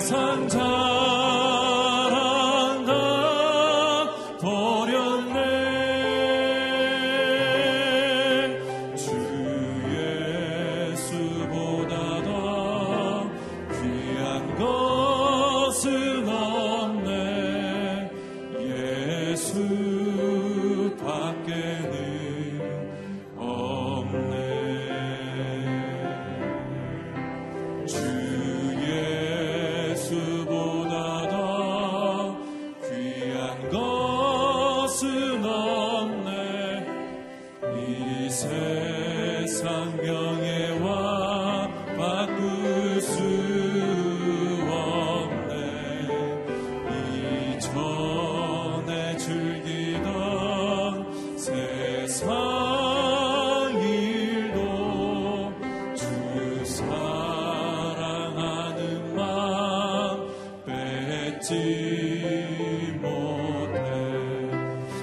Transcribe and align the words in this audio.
Sometimes. 0.00 0.79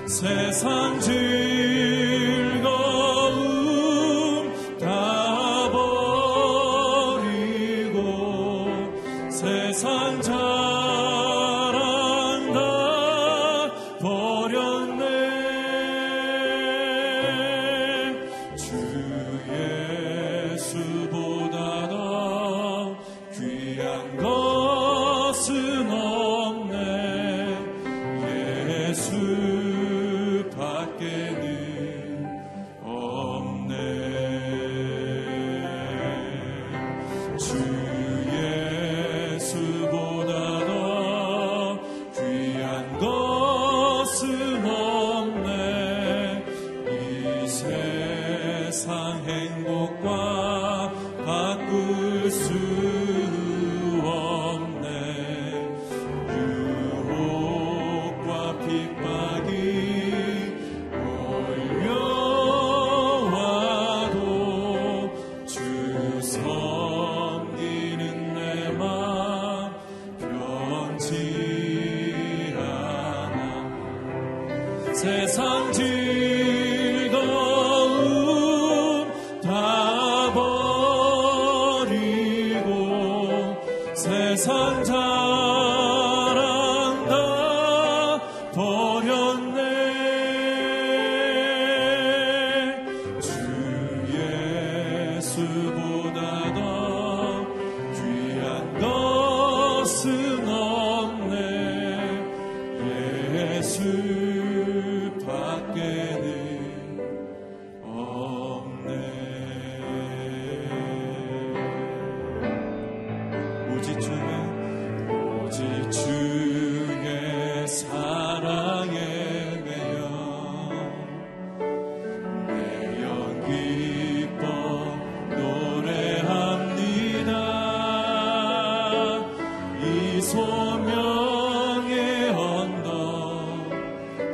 세상 0.08 1.00
질. 1.02 2.57
small. 66.38 66.77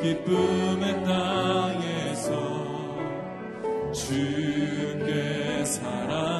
기쁨의 0.03 1.01
땅에서 1.05 2.31
주께 3.93 5.63
사랑. 5.63 6.32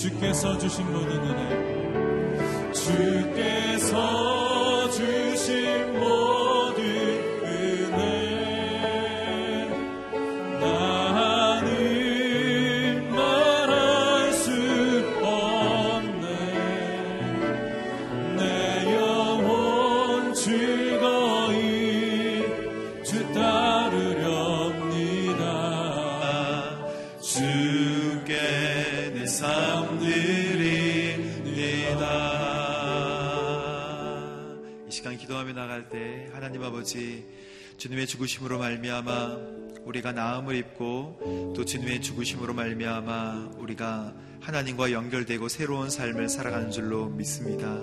주께서 0.00 0.56
주신 0.56 0.90
모든 0.90 1.10
은혜. 1.10 2.72
주께서 2.72 4.29
주님의 37.80 38.06
죽으심으로 38.08 38.58
말미암아 38.58 39.38
우리가 39.86 40.12
나음을 40.12 40.54
입고 40.54 41.54
또 41.56 41.64
주님의 41.64 42.02
죽으심으로 42.02 42.52
말미암아 42.52 43.52
우리가 43.56 44.12
하나님과 44.38 44.92
연결되고 44.92 45.48
새로운 45.48 45.88
삶을 45.88 46.28
살아가는 46.28 46.70
줄로 46.70 47.06
믿습니다. 47.06 47.80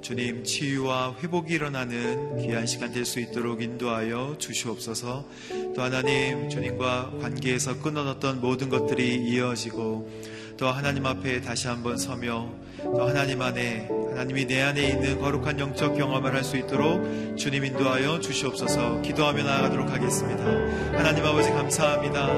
주님 0.00 0.42
치유와 0.42 1.18
회복이 1.22 1.54
일어나는 1.54 2.38
귀한 2.38 2.66
시간 2.66 2.92
될 2.92 3.04
수 3.04 3.20
있도록 3.20 3.62
인도하여 3.62 4.34
주시옵소서. 4.38 5.24
또 5.72 5.82
하나님 5.82 6.48
주님과 6.48 7.18
관계에서 7.20 7.80
끊어졌던 7.80 8.40
모든 8.40 8.68
것들이 8.68 9.14
이어지고 9.24 10.10
또 10.56 10.66
하나님 10.66 11.06
앞에 11.06 11.42
다시 11.42 11.68
한번 11.68 11.96
서며 11.96 12.52
또 12.82 13.06
하나님 13.06 13.40
안에 13.40 13.88
하나님이 14.18 14.46
내 14.48 14.60
안에 14.62 14.82
있는 14.82 15.20
거룩한 15.20 15.60
영적 15.60 15.96
경험을 15.96 16.34
할 16.34 16.42
수 16.42 16.56
있도록 16.56 17.36
주님 17.36 17.64
인도하여 17.64 18.18
주시옵소서. 18.18 19.00
기도하며 19.02 19.44
나아가도록 19.44 19.92
하겠습니다. 19.92 20.44
하나님 20.98 21.24
아버지 21.24 21.50
감사합니다. 21.50 22.28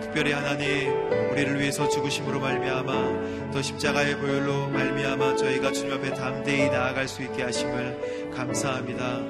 특별히 0.00 0.30
하나님 0.30 0.92
우리를 1.32 1.58
위해서 1.58 1.88
죽으심으로 1.88 2.38
말미암아 2.38 3.50
또 3.52 3.60
십자가의 3.60 4.16
보혈로 4.18 4.68
말미암아 4.68 5.34
저희가 5.34 5.72
주님 5.72 5.94
앞에 5.94 6.14
담대히 6.14 6.70
나아갈 6.70 7.08
수 7.08 7.22
있게 7.22 7.42
하심을 7.42 8.30
감사합니다. 8.36 9.20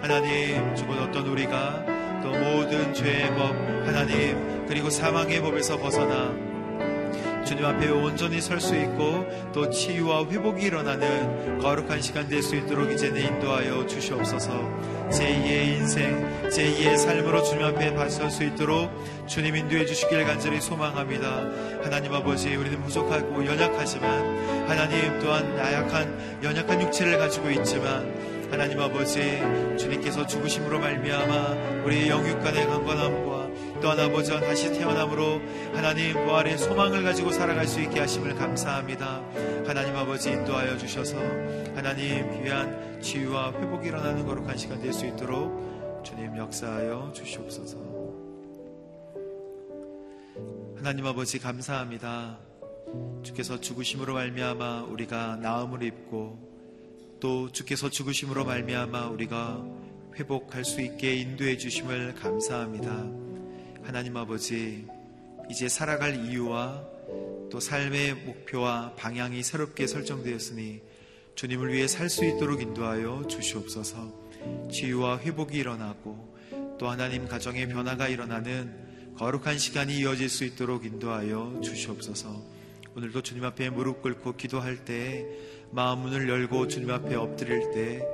하나님 0.00 0.76
죽은 0.76 0.96
어떤 1.00 1.26
우리가 1.26 1.84
또 2.22 2.30
모든 2.30 2.94
죄의 2.94 3.34
법 3.34 3.50
하나님 3.84 4.66
그리고 4.68 4.90
사망의 4.90 5.40
법에서 5.40 5.76
벗어나 5.78 6.51
주님 7.44 7.64
앞에 7.64 7.88
온전히 7.88 8.40
설 8.40 8.60
수 8.60 8.76
있고 8.76 9.26
또 9.52 9.68
치유와 9.68 10.26
회복이 10.26 10.62
일어나는 10.64 11.58
거룩한 11.58 12.00
시간 12.00 12.28
될 12.28 12.42
수 12.42 12.56
있도록 12.56 12.90
이제는 12.92 13.20
인도하여 13.20 13.86
주시옵소서. 13.86 14.50
제2의 15.10 15.76
인생 15.76 16.48
제2의 16.48 16.96
삶으로 16.96 17.42
주님 17.42 17.64
앞에 17.64 17.94
바설 17.94 18.30
수 18.30 18.44
있도록 18.44 18.90
주님 19.26 19.56
인도해 19.56 19.84
주시길 19.84 20.24
간절히 20.24 20.60
소망합니다. 20.60 21.26
하나님 21.82 22.14
아버지 22.14 22.54
우리는 22.54 22.80
부족하고 22.82 23.44
연약하지만 23.46 24.68
하나님 24.68 25.18
또한 25.20 25.54
나약한 25.56 26.40
연약한 26.42 26.80
육체를 26.82 27.18
가지고 27.18 27.50
있지만 27.50 28.12
하나님 28.50 28.80
아버지 28.80 29.20
주님께서 29.78 30.26
죽으심으로 30.26 30.78
말미암아 30.78 31.84
우리의 31.84 32.08
영육간의 32.10 32.66
강건함과 32.66 33.31
또한 33.82 33.98
아버지와 33.98 34.40
다시 34.40 34.72
태어남으로 34.72 35.40
하나님 35.74 36.12
부활의 36.14 36.56
소망을 36.56 37.02
가지고 37.02 37.32
살아갈 37.32 37.66
수 37.66 37.80
있게 37.80 37.98
하심을 37.98 38.36
감사합니다. 38.36 39.20
하나님 39.66 39.96
아버지 39.96 40.30
인도하여 40.30 40.78
주셔서 40.78 41.16
하나님 41.74 42.42
귀한 42.44 43.00
치유와 43.02 43.52
회복이 43.52 43.88
일어나는 43.88 44.24
거룩한 44.24 44.56
시간 44.56 44.80
될 44.80 44.92
수 44.92 45.04
있도록 45.06 46.02
주님 46.04 46.36
역사하여 46.36 47.12
주시옵소서. 47.12 47.76
하나님 50.76 51.06
아버지 51.06 51.40
감사합니다. 51.40 52.38
주께서 53.22 53.60
죽으심으로 53.60 54.14
말미암아 54.14 54.82
우리가 54.82 55.36
나음을 55.36 55.82
입고 55.82 56.38
또 57.20 57.50
주께서 57.50 57.88
죽으심으로 57.88 58.44
말미암아 58.44 59.06
우리가 59.08 59.64
회복할 60.16 60.64
수 60.64 60.80
있게 60.80 61.14
인도해 61.14 61.56
주심을 61.56 62.14
감사합니다. 62.14 63.21
하나님 63.82 64.16
아버지 64.16 64.86
이제 65.50 65.68
살아갈 65.68 66.14
이유와 66.24 66.84
또 67.50 67.60
삶의 67.60 68.14
목표와 68.14 68.94
방향이 68.96 69.42
새롭게 69.42 69.86
설정되었으니 69.86 70.80
주님을 71.34 71.72
위해 71.72 71.86
살 71.88 72.08
수 72.08 72.24
있도록 72.24 72.62
인도하여 72.62 73.26
주시옵소서. 73.28 74.12
치유와 74.70 75.18
회복이 75.18 75.58
일어나고 75.58 76.32
또 76.78 76.88
하나님 76.88 77.26
가정의 77.26 77.68
변화가 77.68 78.08
일어나는 78.08 79.14
거룩한 79.16 79.58
시간이 79.58 79.98
이어질 79.98 80.28
수 80.28 80.44
있도록 80.44 80.84
인도하여 80.84 81.60
주시옵소서. 81.62 82.42
오늘도 82.96 83.22
주님 83.22 83.44
앞에 83.44 83.70
무릎 83.70 84.02
꿇고 84.02 84.36
기도할 84.36 84.84
때 84.84 85.26
마음 85.70 86.00
문을 86.00 86.28
열고 86.28 86.68
주님 86.68 86.90
앞에 86.90 87.14
엎드릴 87.14 87.72
때 87.72 88.06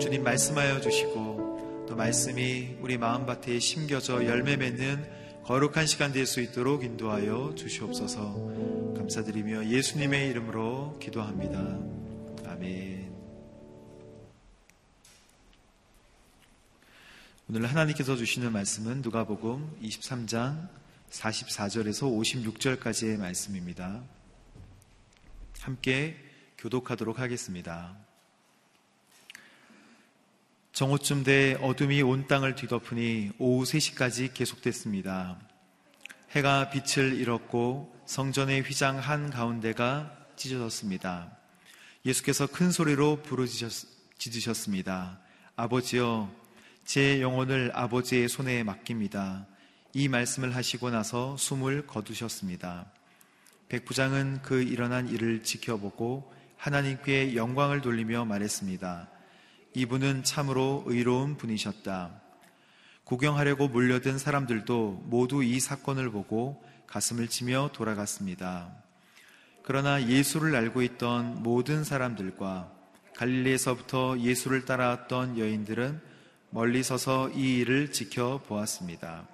주님 0.00 0.22
말씀하여 0.22 0.80
주시고 0.80 1.57
또 1.88 1.96
말씀이 1.96 2.76
우리 2.80 2.98
마음밭에 2.98 3.58
심겨져 3.58 4.26
열매 4.26 4.58
맺는 4.58 5.42
거룩한 5.44 5.86
시간 5.86 6.12
될 6.12 6.26
수 6.26 6.42
있도록 6.42 6.84
인도하여 6.84 7.54
주시옵소서 7.56 8.94
감사드리며 8.94 9.70
예수님의 9.70 10.28
이름으로 10.28 10.98
기도합니다. 10.98 11.58
아멘. 12.44 13.10
오늘 17.48 17.66
하나님께서 17.66 18.16
주시는 18.16 18.52
말씀은 18.52 19.00
누가복음 19.00 19.78
23장 19.82 20.68
44절에서 21.10 22.02
56절까지의 22.02 23.16
말씀입니다. 23.16 24.02
함께 25.60 26.16
교독하도록 26.58 27.18
하겠습니다. 27.18 28.07
정오쯤 30.78 31.24
돼 31.24 31.58
어둠이 31.60 32.02
온 32.02 32.28
땅을 32.28 32.54
뒤덮으니 32.54 33.32
오후 33.40 33.64
3시까지 33.64 34.32
계속됐습니다. 34.32 35.36
해가 36.30 36.70
빛을 36.70 37.14
잃었고 37.14 37.92
성전의 38.06 38.62
휘장 38.62 39.00
한 39.00 39.28
가운데가 39.30 40.16
찢어졌습니다. 40.36 41.36
예수께서 42.06 42.46
큰 42.46 42.70
소리로 42.70 43.24
부르짖으셨습니다. 43.24 45.18
아버지여, 45.56 46.32
제 46.84 47.20
영혼을 47.20 47.72
아버지의 47.74 48.28
손에 48.28 48.62
맡깁니다. 48.62 49.48
이 49.94 50.06
말씀을 50.06 50.54
하시고 50.54 50.90
나서 50.90 51.36
숨을 51.38 51.88
거두셨습니다. 51.88 52.86
백부장은 53.68 54.42
그 54.42 54.62
일어난 54.62 55.08
일을 55.08 55.42
지켜보고 55.42 56.32
하나님께 56.56 57.34
영광을 57.34 57.80
돌리며 57.80 58.26
말했습니다. 58.26 59.17
이분은 59.74 60.24
참으로 60.24 60.82
의로운 60.86 61.36
분이셨다. 61.36 62.20
구경하려고 63.04 63.68
몰려든 63.68 64.18
사람들도 64.18 65.04
모두 65.06 65.42
이 65.42 65.60
사건을 65.60 66.10
보고 66.10 66.62
가슴을 66.86 67.28
치며 67.28 67.70
돌아갔습니다. 67.72 68.72
그러나 69.62 70.06
예수를 70.06 70.54
알고 70.56 70.82
있던 70.82 71.42
모든 71.42 71.84
사람들과 71.84 72.72
갈릴리에서부터 73.16 74.18
예수를 74.20 74.64
따라왔던 74.64 75.38
여인들은 75.38 76.00
멀리 76.50 76.82
서서 76.82 77.30
이 77.30 77.58
일을 77.58 77.92
지켜보았습니다. 77.92 79.28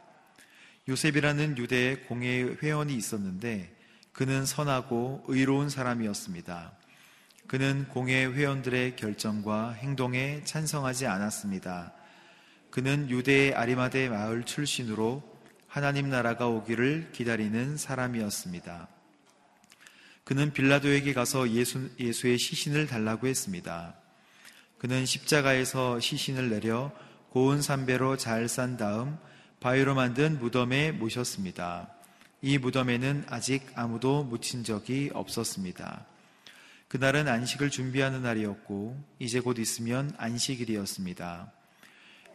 요셉이라는 0.88 1.58
유대의 1.58 2.04
공예 2.04 2.56
회원이 2.62 2.94
있었는데 2.94 3.74
그는 4.12 4.44
선하고 4.44 5.24
의로운 5.28 5.68
사람이었습니다. 5.68 6.72
그는 7.46 7.86
공예 7.88 8.24
회원들의 8.24 8.96
결정과 8.96 9.72
행동에 9.72 10.42
찬성하지 10.44 11.06
않았습니다. 11.06 11.92
그는 12.70 13.10
유대의 13.10 13.54
아리마대 13.54 14.08
마을 14.08 14.44
출신으로 14.44 15.22
하나님 15.68 16.08
나라가 16.08 16.48
오기를 16.48 17.10
기다리는 17.12 17.76
사람이었습니다. 17.76 18.88
그는 20.24 20.52
빌라도에게 20.52 21.12
가서 21.12 21.50
예수, 21.50 21.90
예수의 22.00 22.38
시신을 22.38 22.86
달라고 22.86 23.26
했습니다. 23.26 23.94
그는 24.78 25.04
십자가에서 25.04 26.00
시신을 26.00 26.48
내려 26.48 26.92
고운 27.28 27.60
삼배로 27.60 28.16
잘 28.16 28.48
싼 28.48 28.76
다음 28.76 29.18
바위로 29.60 29.94
만든 29.94 30.38
무덤에 30.38 30.92
모셨습니다. 30.92 31.90
이 32.40 32.58
무덤에는 32.58 33.24
아직 33.28 33.66
아무도 33.74 34.24
묻힌 34.24 34.64
적이 34.64 35.10
없었습니다. 35.12 36.06
그날은 36.88 37.28
안식을 37.28 37.70
준비하는 37.70 38.22
날이었고 38.22 39.02
이제 39.18 39.40
곧 39.40 39.58
있으면 39.58 40.12
안식일이었습니다. 40.16 41.52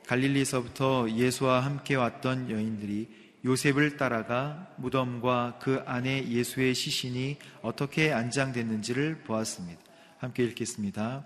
갈릴리에서부터 0.07 1.11
예수와 1.11 1.61
함께 1.61 1.95
왔던 1.95 2.49
여인들이 2.49 3.07
요셉을 3.45 3.97
따라가 3.97 4.67
무덤과 4.77 5.59
그 5.61 5.81
안에 5.85 6.27
예수의 6.27 6.73
시신이 6.73 7.37
어떻게 7.61 8.11
안장됐는지를 8.11 9.23
보았습니다. 9.23 9.81
함께 10.17 10.43
읽겠습니다. 10.43 11.23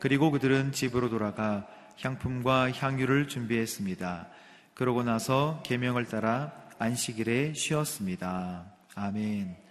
그리고 0.00 0.30
그들은 0.30 0.72
집으로 0.72 1.10
돌아가 1.10 1.66
향품과 2.00 2.72
향유를 2.72 3.28
준비했습니다. 3.28 4.28
그러고 4.74 5.02
나서 5.02 5.62
계명을 5.66 6.06
따라 6.06 6.52
안식일에 6.78 7.52
쉬었습니다. 7.54 8.72
아멘. 8.94 9.61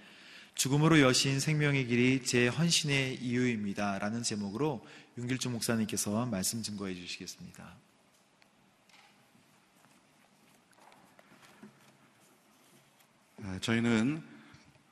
죽음으로 0.62 1.00
여신 1.00 1.40
생명의 1.40 1.88
길이 1.88 2.24
제 2.24 2.48
헌신의 2.48 3.16
이유입니다. 3.16 3.98
라는 3.98 4.22
제목으로 4.22 4.86
윤길주 5.18 5.50
목사님께서 5.50 6.28
말씀 6.28 6.62
증거해 6.62 6.94
주시겠습니다. 6.94 7.78
아, 13.44 13.58
저희는 13.60 14.22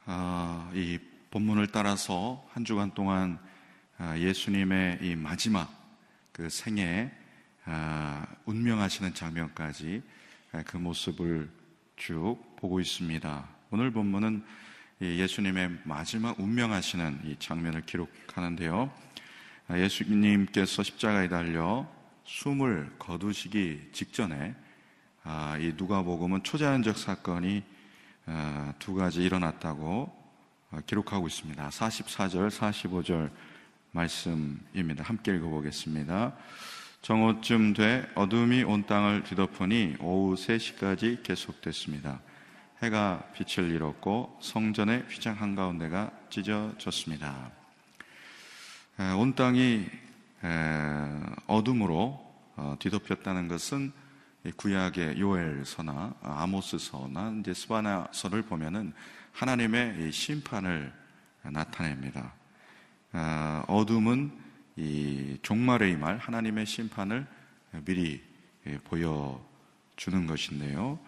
아, 0.05 0.71
이 0.73 0.97
본문을 1.29 1.67
따라서 1.67 2.43
한 2.49 2.65
주간 2.65 2.91
동안 2.95 3.37
아, 3.99 4.17
예수님의 4.17 5.01
이 5.03 5.15
마지막 5.15 5.71
그 6.31 6.49
생애 6.49 7.11
운명하시는 8.45 9.13
장면까지 9.13 10.01
그 10.65 10.77
모습을 10.77 11.47
쭉 11.95 12.39
보고 12.55 12.79
있습니다. 12.79 13.47
오늘 13.69 13.91
본문은 13.91 14.43
예수님의 15.01 15.79
마지막 15.83 16.39
운명하시는 16.39 17.21
이 17.25 17.35
장면을 17.39 17.85
기록하는데요. 17.85 18.91
예수님께서 19.71 20.83
십자가에 20.83 21.29
달려 21.29 21.87
숨을 22.25 22.95
거두시기 22.99 23.89
직전에 23.93 24.55
이 25.59 25.73
누가복음은 25.77 26.43
초자연적 26.43 26.97
사건이 26.97 27.63
어, 28.25 28.73
두 28.77 28.93
가지 28.93 29.23
일어났다고 29.23 30.15
어, 30.71 30.79
기록하고 30.85 31.27
있습니다. 31.27 31.69
44절, 31.69 32.51
45절 32.51 33.31
말씀입니다. 33.91 35.03
함께 35.03 35.33
읽어보겠습니다. 35.35 36.35
정오쯤 37.01 37.73
돼 37.73 38.07
어둠이 38.13 38.63
온 38.63 38.85
땅을 38.85 39.23
뒤덮으니 39.23 39.95
오후 39.99 40.35
3시까지 40.35 41.23
계속됐습니다. 41.23 42.19
해가 42.81 43.23
빛을 43.33 43.71
잃었고 43.71 44.39
성전의 44.41 45.05
휘장 45.09 45.35
한가운데가 45.35 46.11
찢어졌습니다. 46.29 47.51
온 49.17 49.35
땅이 49.35 49.85
어둠으로 51.47 52.25
어, 52.55 52.75
뒤덮였다는 52.79 53.47
것은 53.47 53.91
구약의 54.55 55.19
요엘서나 55.19 56.15
아모스서나 56.21 57.35
이제 57.39 57.53
스바나서를 57.53 58.43
보면은 58.43 58.93
하나님의 59.31 60.11
심판을 60.11 60.93
나타냅니다. 61.43 62.33
아, 63.11 63.63
어둠은 63.67 64.31
이 64.75 65.37
종말의 65.41 65.97
말 65.97 66.17
하나님의 66.17 66.65
심판을 66.65 67.25
미리 67.85 68.21
보여주는 68.85 70.25
것인데요. 70.27 70.99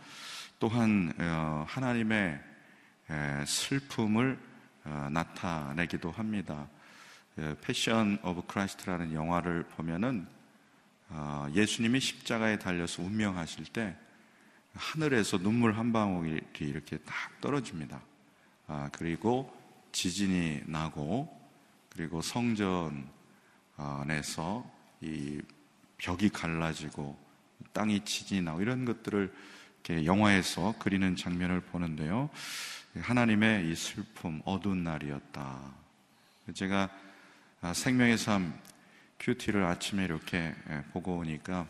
또한 0.61 1.11
어, 1.17 1.65
하나님의 1.67 2.39
슬픔을 3.47 4.37
어, 4.83 5.07
나타내기도 5.11 6.11
합니다. 6.11 6.69
Passion 7.61 8.19
of 8.23 8.45
Christ라는 8.45 9.11
영화를 9.11 9.63
보면은 9.63 10.27
아, 11.09 11.49
예수님이 11.55 11.99
십자가에 11.99 12.59
달려서 12.59 13.01
운명하실 13.01 13.65
때 13.73 13.97
하늘에서 14.75 15.39
눈물 15.39 15.75
한 15.75 15.91
방울이 15.91 16.39
이렇게 16.59 16.99
딱 16.99 17.41
떨어집니다. 17.41 17.99
아, 18.67 18.89
그리고 18.93 19.51
지진이 19.91 20.65
나고 20.67 21.27
그리고 21.89 22.21
성전 22.21 23.09
안에서 23.77 24.63
이 25.01 25.41
벽이 25.97 26.29
갈라지고 26.29 27.17
땅이 27.73 28.05
지진이 28.05 28.43
나고 28.43 28.61
이런 28.61 28.85
것들을 28.85 29.33
영화에서 29.89 30.75
그리는 30.79 31.15
장면을 31.15 31.61
보는데요. 31.61 32.29
하나님의 32.95 33.69
이 33.69 33.75
슬픔, 33.75 34.41
어두운 34.45 34.83
날이었다. 34.83 35.59
제가 36.53 36.89
아, 37.61 37.73
생명의 37.73 38.17
삶 38.17 38.53
큐티를 39.19 39.63
아침에 39.63 40.03
이렇게 40.03 40.53
예, 40.69 40.83
보고 40.93 41.17
오니까 41.17 41.67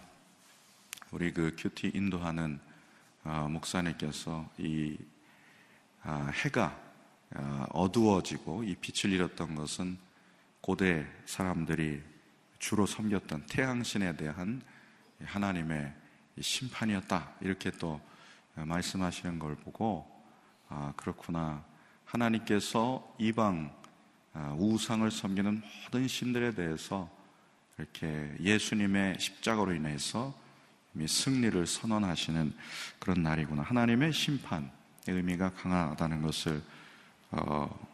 우리 1.11 1.33
그 1.33 1.55
큐티 1.57 1.91
인도하는 1.93 2.59
어, 3.23 3.47
목사님께서 3.49 4.49
이 4.57 4.97
아, 6.03 6.31
해가 6.33 6.79
아, 7.33 7.67
어두워지고 7.71 8.63
이 8.63 8.75
빛을 8.75 9.13
잃었던 9.13 9.55
것은 9.55 9.97
고대 10.61 11.05
사람들이 11.25 12.01
주로 12.59 12.85
섬겼던 12.85 13.47
태양신에 13.47 14.15
대한 14.15 14.61
하나님의 15.23 16.00
심판이었다. 16.39 17.33
이렇게 17.41 17.71
또 17.71 17.99
말씀하시는 18.55 19.39
걸 19.39 19.55
보고, 19.55 20.05
아, 20.69 20.93
그렇구나. 20.95 21.63
하나님께서 22.05 23.15
이방 23.17 23.73
우상을 24.57 25.09
섬기는 25.09 25.61
모든 25.85 26.07
신들에 26.07 26.53
대해서 26.53 27.09
이렇게 27.77 28.31
예수님의 28.39 29.19
십자가로 29.19 29.73
인해서 29.73 30.33
이미 30.93 31.07
승리를 31.07 31.65
선언하시는 31.65 32.53
그런 32.99 33.23
날이구나. 33.23 33.63
하나님의 33.63 34.13
심판의 34.13 34.69
의미가 35.07 35.53
강하다는 35.53 36.21
것을 36.21 36.61
어, 37.31 37.89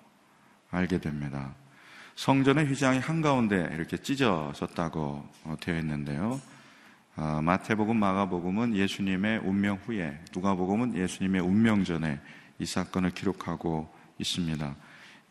알게 0.72 1.00
됩니다. 1.00 1.53
성전의 2.15 2.65
휘장이 2.65 3.00
한가운데 3.00 3.70
이렇게 3.74 3.98
찢어졌다고 3.98 5.29
어, 5.44 5.56
되어 5.62 5.77
있는데요. 5.79 6.41
어, 7.17 7.41
마태복음, 7.41 7.97
마가복음은 7.97 8.75
예수님의 8.75 9.39
운명 9.39 9.79
후에, 9.83 10.19
누가복음은 10.36 10.95
예수님의 10.95 11.41
운명 11.41 11.83
전에 11.83 12.19
이 12.59 12.65
사건을 12.65 13.09
기록하고 13.09 13.91
있습니다. 14.19 14.75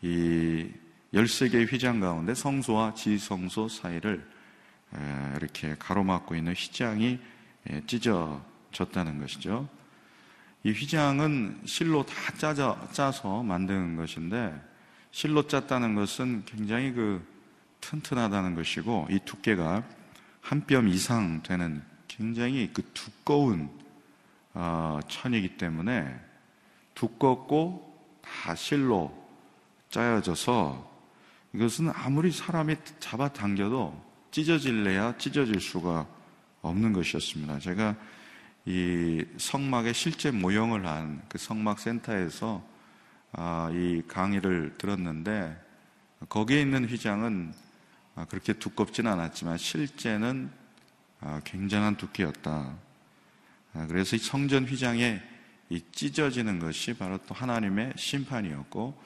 이 0.01 0.69
13개의 1.13 1.71
휘장 1.71 2.01
가운데 2.01 2.35
성소와 2.35 2.93
지성소 2.93 3.69
사이를 3.69 4.29
이렇게 5.37 5.75
가로막고 5.79 6.35
있는 6.35 6.53
휘장이 6.53 7.19
찢어졌다는 7.87 9.19
것이죠. 9.19 9.69
이 10.63 10.71
휘장은 10.71 11.61
실로 11.65 12.05
다 12.05 12.33
짜져, 12.37 12.77
짜서 12.91 13.43
만든 13.43 13.95
것인데 13.95 14.53
실로 15.11 15.47
짰다는 15.47 15.95
것은 15.95 16.43
굉장히 16.45 16.91
그 16.91 17.25
튼튼하다는 17.79 18.55
것이고 18.55 19.07
이 19.09 19.19
두께가 19.23 19.83
한 20.47 20.65
뼘 20.65 20.87
이상 20.87 21.43
되는 21.43 21.83
굉장히 22.07 22.71
그 22.73 22.81
두꺼운 22.93 23.69
어, 24.53 24.97
천이기 25.09 25.57
때문에 25.57 26.17
두껍고 26.95 27.93
다 28.21 28.55
실로 28.55 29.13
짜여져서 29.89 30.89
이것은 31.53 31.91
아무리 31.93 32.31
사람이 32.31 32.77
잡아당겨도 33.01 34.05
찢어질래야 34.31 35.17
찢어질 35.17 35.59
수가 35.59 36.07
없는 36.61 36.93
것이었습니다. 36.93 37.59
제가 37.59 37.97
이 38.65 39.25
성막의 39.35 39.93
실제 39.93 40.31
모형을 40.31 40.87
한 40.87 41.21
그 41.27 41.37
성막 41.37 41.79
센터에서 41.79 42.63
아, 43.33 43.69
이 43.73 44.01
강의를 44.07 44.75
들었는데 44.77 45.61
거기에 46.29 46.61
있는 46.61 46.85
휘장은 46.85 47.53
아, 47.53 47.66
그렇게 48.25 48.53
두껍지는 48.53 49.11
않았지만 49.11 49.57
실제는 49.57 50.49
아, 51.19 51.41
굉장한 51.43 51.97
두께였다. 51.97 52.75
그래서 53.87 54.15
이 54.15 54.19
성전 54.19 54.65
휘장에 54.65 55.21
이 55.69 55.81
찢어지는 55.91 56.59
것이 56.59 56.93
바로 56.93 57.17
또 57.27 57.35
하나님의 57.35 57.93
심판이었고 57.95 58.99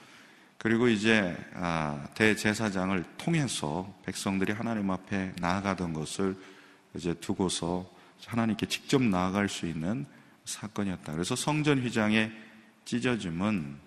그리고 0.57 0.87
이제 0.87 1.35
아, 1.55 2.07
대제사장을 2.13 3.03
통해서 3.17 3.93
백성들이 4.05 4.51
하나님 4.53 4.91
앞에 4.91 5.33
나아가던 5.39 5.93
것을 5.93 6.37
이제 6.95 7.13
두고서 7.15 7.89
하나님께 8.27 8.67
직접 8.67 9.01
나아갈 9.01 9.49
수 9.49 9.65
있는 9.65 10.05
사건이었다. 10.45 11.13
그래서 11.13 11.35
성전 11.35 11.81
휘장의 11.81 12.31
찢어짐은 12.85 13.77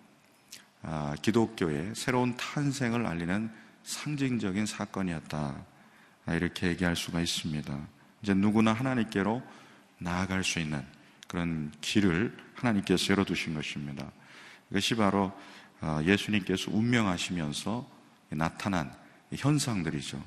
아, 0.82 1.14
기독교의 1.22 1.92
새로운 1.94 2.36
탄생을 2.36 3.06
알리는 3.06 3.50
상징적인 3.84 4.66
사건이었다. 4.66 5.64
아, 6.26 6.34
이렇게 6.34 6.68
얘기할 6.68 6.96
수가 6.96 7.20
있습니다. 7.20 7.86
이제 8.22 8.34
누구나 8.34 8.72
하나님께로 8.72 9.42
나아갈 9.98 10.42
수 10.42 10.58
있는 10.58 10.82
그런 11.28 11.70
길을 11.80 12.36
하나님께서 12.54 13.12
열어두신 13.12 13.54
것입니다. 13.54 14.10
이것이 14.70 14.94
바로 14.96 15.32
어, 15.80 16.00
예수님께서 16.02 16.70
운명하시면서 16.72 17.90
나타난 18.30 18.90
현상들이죠. 19.34 20.22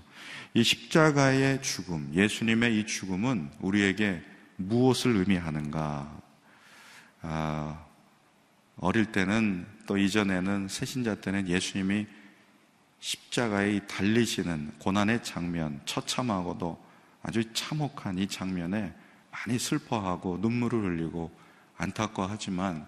이 0.53 0.63
십자가의 0.63 1.61
죽음, 1.61 2.11
예수님의 2.13 2.79
이 2.79 2.85
죽음은 2.85 3.49
우리에게 3.59 4.21
무엇을 4.57 5.15
의미하는가? 5.15 6.21
아, 7.21 7.85
어릴 8.77 9.11
때는 9.11 9.65
또 9.87 9.97
이전에는 9.97 10.67
새신자 10.67 11.15
때는 11.15 11.47
예수님이 11.47 12.05
십자가에 12.99 13.85
달리시는 13.87 14.73
고난의 14.79 15.23
장면, 15.23 15.81
처참하고도 15.85 16.83
아주 17.23 17.53
참혹한 17.53 18.17
이 18.17 18.27
장면에 18.27 18.93
많이 19.31 19.59
슬퍼하고 19.59 20.37
눈물을 20.41 20.83
흘리고 20.83 21.31
안타까워하지만 21.77 22.87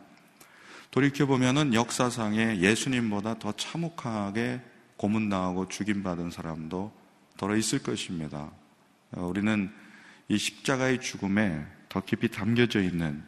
돌이켜보면은 0.91 1.73
역사상에 1.73 2.59
예수님보다 2.59 3.37
더 3.37 3.51
참혹하게 3.51 4.61
고문당하고 4.97 5.67
죽임받은 5.67 6.31
사람도 6.31 6.91
덜어 7.37 7.55
있을 7.55 7.79
것입니다. 7.83 8.51
어, 9.11 9.25
우리는 9.25 9.71
이 10.27 10.37
십자가의 10.37 10.99
죽음에 11.01 11.65
더 11.87 12.01
깊이 12.01 12.29
담겨져 12.29 12.81
있는 12.81 13.23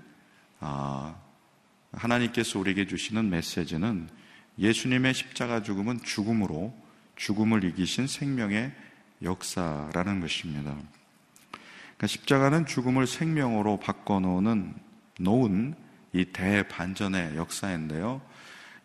아, 0.60 1.16
하나님께서 1.94 2.60
우리에게 2.60 2.88
주시는 2.88 3.30
메시지는 3.30 4.10
예수님의 4.62 5.16
십자가 5.16 5.64
죽음은 5.64 6.04
죽음으로 6.04 6.74
죽음을 7.16 7.64
이기신 7.64 8.08
생명의 8.08 8.72
역사라는 9.24 10.22
것입니다. 10.22 10.76
그러니까 11.52 12.08
십자가는 12.08 12.66
죽음을 12.68 13.08
생명으로 13.08 13.80
바꿔놓는 13.80 14.76
놓은 15.20 15.76
이 16.14 16.26
대반전의 16.26 17.36
역사인데요. 17.38 18.22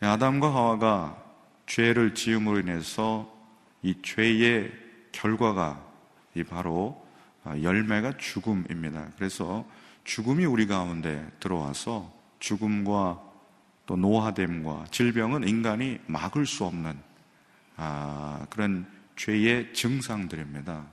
아담과 0.00 0.52
하와가 0.52 1.22
죄를 1.66 2.14
지음으로 2.14 2.60
인해서 2.60 3.32
이 3.82 3.94
죄의 4.02 4.72
결과가 5.12 5.84
이 6.34 6.42
바로 6.42 7.06
열매가 7.44 8.16
죽음입니다. 8.18 9.10
그래서 9.16 9.66
죽음이 10.04 10.44
우리 10.44 10.66
가운데 10.66 11.26
들어와서 11.40 12.12
죽음과 12.38 13.25
또 13.86 13.96
노화됨과 13.96 14.86
질병은 14.90 15.48
인간이 15.48 15.98
막을 16.06 16.44
수 16.46 16.64
없는 16.64 16.98
아, 17.76 18.46
그런 18.50 18.86
죄의 19.16 19.72
증상들입니다. 19.74 20.84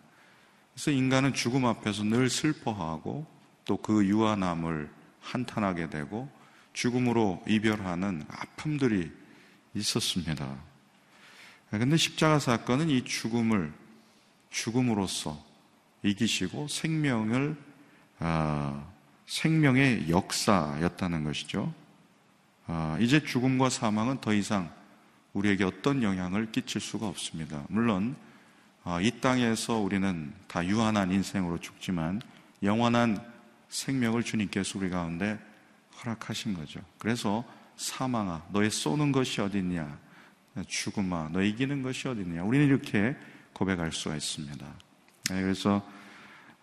그래서 0.74 0.92
인간은 0.92 1.34
죽음 1.34 1.66
앞에서 1.66 2.04
늘 2.04 2.30
슬퍼하고 2.30 3.26
또 3.66 3.78
그 3.78 4.06
유한함을 4.06 4.90
한탄하게 5.22 5.90
되고 5.90 6.30
죽음으로 6.74 7.44
이별하는 7.48 8.26
아픔들이 8.28 9.12
있었습니다. 9.74 10.58
그런데 11.70 11.98
십자가 11.98 12.40
사건은 12.40 12.90
이 12.90 13.04
죽음을 13.04 13.74
죽음으로써 14.50 15.44
이기시고 16.04 16.68
생명을 16.68 17.56
아, 18.20 18.86
생명의 19.26 20.10
역사였다는 20.10 21.24
것이죠. 21.24 21.74
아, 22.76 22.98
이제 23.00 23.24
죽음과 23.24 23.70
사망은 23.70 24.20
더 24.20 24.34
이상 24.34 24.68
우리에게 25.34 25.64
어떤 25.64 26.02
영향을 26.02 26.52
끼칠 26.52 26.82
수가 26.82 27.08
없습니다. 27.08 27.64
물론 27.70 28.16
아, 28.84 29.00
이 29.00 29.12
땅에서 29.22 29.78
우리는 29.78 30.34
다 30.48 30.66
유한한 30.66 31.12
인생으로 31.12 31.60
죽지만 31.60 32.20
영원한 32.64 33.24
생명을 33.70 34.24
주님께서 34.24 34.80
우리 34.80 34.90
가운데 34.90 35.40
허락하신 36.00 36.56
거죠. 36.56 36.80
그래서 36.98 37.44
사망아, 37.78 38.48
너의 38.52 38.72
쏘는 38.72 39.12
것이 39.12 39.40
어딨냐? 39.40 40.00
죽음아, 40.66 41.30
너 41.32 41.44
이기는 41.44 41.84
것이 41.84 42.08
어딨냐? 42.08 42.44
우리는 42.44 42.66
이렇게 42.66 43.16
고백할 43.54 43.92
수가 43.92 44.16
있습니다. 44.16 44.66
네, 45.30 45.42
그래서 45.44 45.88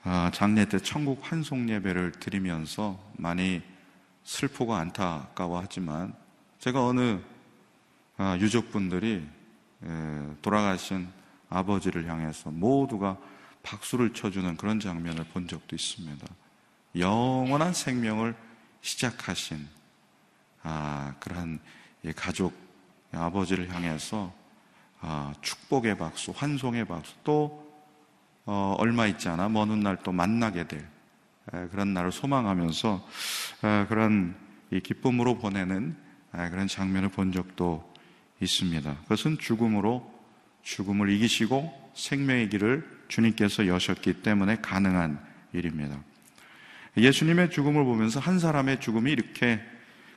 아, 0.02 0.32
장례 0.34 0.64
때 0.64 0.80
천국 0.80 1.20
환송 1.22 1.70
예배를 1.70 2.12
드리면서 2.18 2.98
많이 3.16 3.62
슬프고 4.24 4.74
안타까워하지만 4.74 6.14
제가 6.58 6.86
어느 6.86 7.20
아, 8.16 8.36
유족분들이 8.38 9.26
돌아가신 10.42 11.08
아버지를 11.48 12.06
향해서 12.06 12.50
모두가 12.50 13.16
박수를 13.62 14.12
쳐주는 14.12 14.56
그런 14.56 14.78
장면을 14.78 15.24
본 15.24 15.48
적도 15.48 15.74
있습니다. 15.74 16.26
영원한 16.96 17.72
생명을 17.72 18.34
시작하신 18.82 19.66
아, 20.62 21.14
그러한 21.20 21.60
가족 22.16 22.54
아버지를 23.12 23.72
향해서 23.72 24.32
아, 25.00 25.32
축복의 25.40 25.96
박수, 25.96 26.32
환송의 26.34 26.86
박수, 26.86 27.14
또 27.24 27.70
어, 28.44 28.74
얼마 28.78 29.06
있지 29.06 29.28
않아 29.28 29.48
먼 29.48 29.70
훗날 29.70 29.96
또 30.02 30.12
만나게 30.12 30.66
될 30.66 30.80
에, 30.80 30.84
그런 31.70 31.94
날을 31.94 32.12
소망하면서 32.12 33.08
에, 33.64 33.86
그런 33.86 34.34
이 34.70 34.80
기쁨으로 34.80 35.38
보내는 35.38 35.96
에, 36.34 36.50
그런 36.50 36.68
장면을 36.68 37.08
본 37.08 37.32
적도 37.32 37.92
있습니다. 38.40 38.96
그것은 39.02 39.38
죽음으로 39.38 40.10
죽음을 40.62 41.10
이기시고 41.10 41.92
생명의 41.94 42.48
길을 42.48 43.04
주님께서 43.08 43.66
여셨기 43.66 44.22
때문에 44.22 44.56
가능한 44.56 45.20
일입니다. 45.52 45.98
예수님의 46.96 47.50
죽음을 47.50 47.84
보면서 47.84 48.20
한 48.20 48.38
사람의 48.38 48.80
죽음이 48.80 49.10
이렇게 49.10 49.60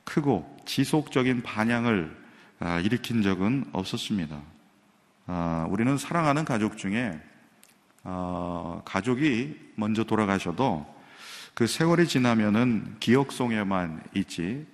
크고 0.04 0.56
지속적인 0.66 1.42
반향을 1.42 2.24
아, 2.60 2.80
일으킨 2.80 3.22
적은 3.22 3.64
없었습니다. 3.72 4.40
아, 5.26 5.66
우리는 5.70 5.96
사랑하는 5.98 6.44
가족 6.44 6.76
중에 6.78 7.18
아, 8.02 8.82
가족이 8.84 9.72
먼저 9.76 10.04
돌아가셔도 10.04 10.93
그 11.54 11.66
세월이 11.68 12.08
지나면은 12.08 12.96
기억 12.98 13.30
속에만 13.30 14.02
있지 14.14 14.66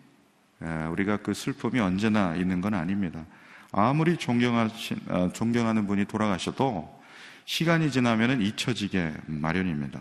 우리가 0.90 1.18
그 1.18 1.34
슬픔이 1.34 1.78
언제나 1.78 2.34
있는 2.34 2.60
건 2.60 2.74
아닙니다. 2.74 3.24
아무리 3.72 4.16
존경하신, 4.16 4.98
존경하는 5.32 5.86
분이 5.86 6.06
돌아가셔도 6.06 7.00
시간이 7.44 7.90
지나면은 7.90 8.40
잊혀지게 8.40 9.12
마련입니다. 9.26 10.00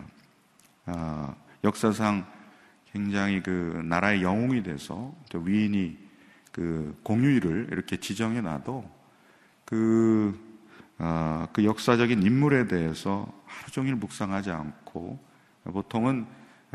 역사상 1.64 2.26
굉장히 2.92 3.42
그 3.42 3.82
나라의 3.84 4.22
영웅이 4.22 4.62
돼서 4.62 5.14
위인이 5.34 5.98
그 6.50 6.98
공휴일을 7.02 7.68
이렇게 7.70 7.96
지정해 7.98 8.40
놔도 8.40 8.90
그, 9.64 10.38
어, 10.98 11.46
그 11.52 11.64
역사적인 11.64 12.22
인물에 12.22 12.66
대해서 12.66 13.32
하루 13.46 13.70
종일 13.70 13.94
묵상하지 13.94 14.50
않고 14.50 15.22
보통은 15.64 16.26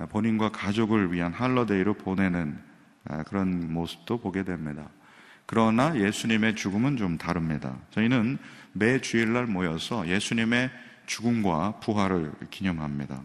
본인과 0.09 0.49
가족을 0.49 1.13
위한 1.13 1.33
할러데이로 1.33 1.95
보내는 1.95 2.59
아, 3.07 3.23
그런 3.23 3.71
모습도 3.73 4.19
보게 4.19 4.43
됩니다. 4.43 4.89
그러나 5.45 5.95
예수님의 5.97 6.55
죽음은 6.55 6.97
좀 6.97 7.17
다릅니다. 7.17 7.77
저희는 7.91 8.37
매 8.73 8.99
주일날 8.99 9.45
모여서 9.45 10.07
예수님의 10.07 10.71
죽음과 11.05 11.79
부활을 11.81 12.33
기념합니다. 12.49 13.21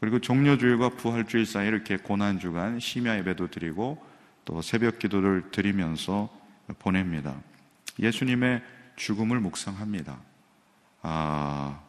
그리고 0.00 0.18
종료주일과 0.18 0.90
부활주일 0.90 1.46
사이 1.46 1.68
이렇게 1.68 1.96
고난주간 1.96 2.80
심야 2.80 3.16
예배도 3.18 3.48
드리고 3.50 4.04
또 4.44 4.60
새벽 4.60 4.98
기도를 4.98 5.50
드리면서 5.52 6.28
보냅니다. 6.78 7.34
예수님의 7.98 8.62
죽음을 8.96 9.40
묵상합니다. 9.40 10.18
아, 11.02 11.80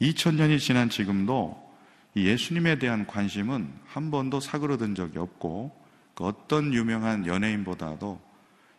2000년이 0.00 0.58
지난 0.58 0.88
지금도 0.88 1.67
예수님에 2.16 2.78
대한 2.78 3.06
관심은 3.06 3.72
한 3.86 4.10
번도 4.10 4.40
사그러든 4.40 4.94
적이 4.94 5.18
없고 5.18 5.78
그 6.14 6.24
어떤 6.24 6.74
유명한 6.74 7.26
연예인보다도 7.26 8.20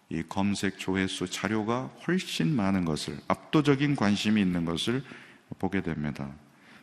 이 0.10 0.24
검색 0.28 0.80
조회수 0.80 1.30
자료가 1.30 1.92
훨씬 2.08 2.56
많은 2.56 2.84
것을 2.84 3.18
압도적인 3.28 3.96
관심이 3.96 4.42
있는 4.42 4.65
것을 4.65 5.04
보게 5.60 5.82
됩니다. 5.82 6.30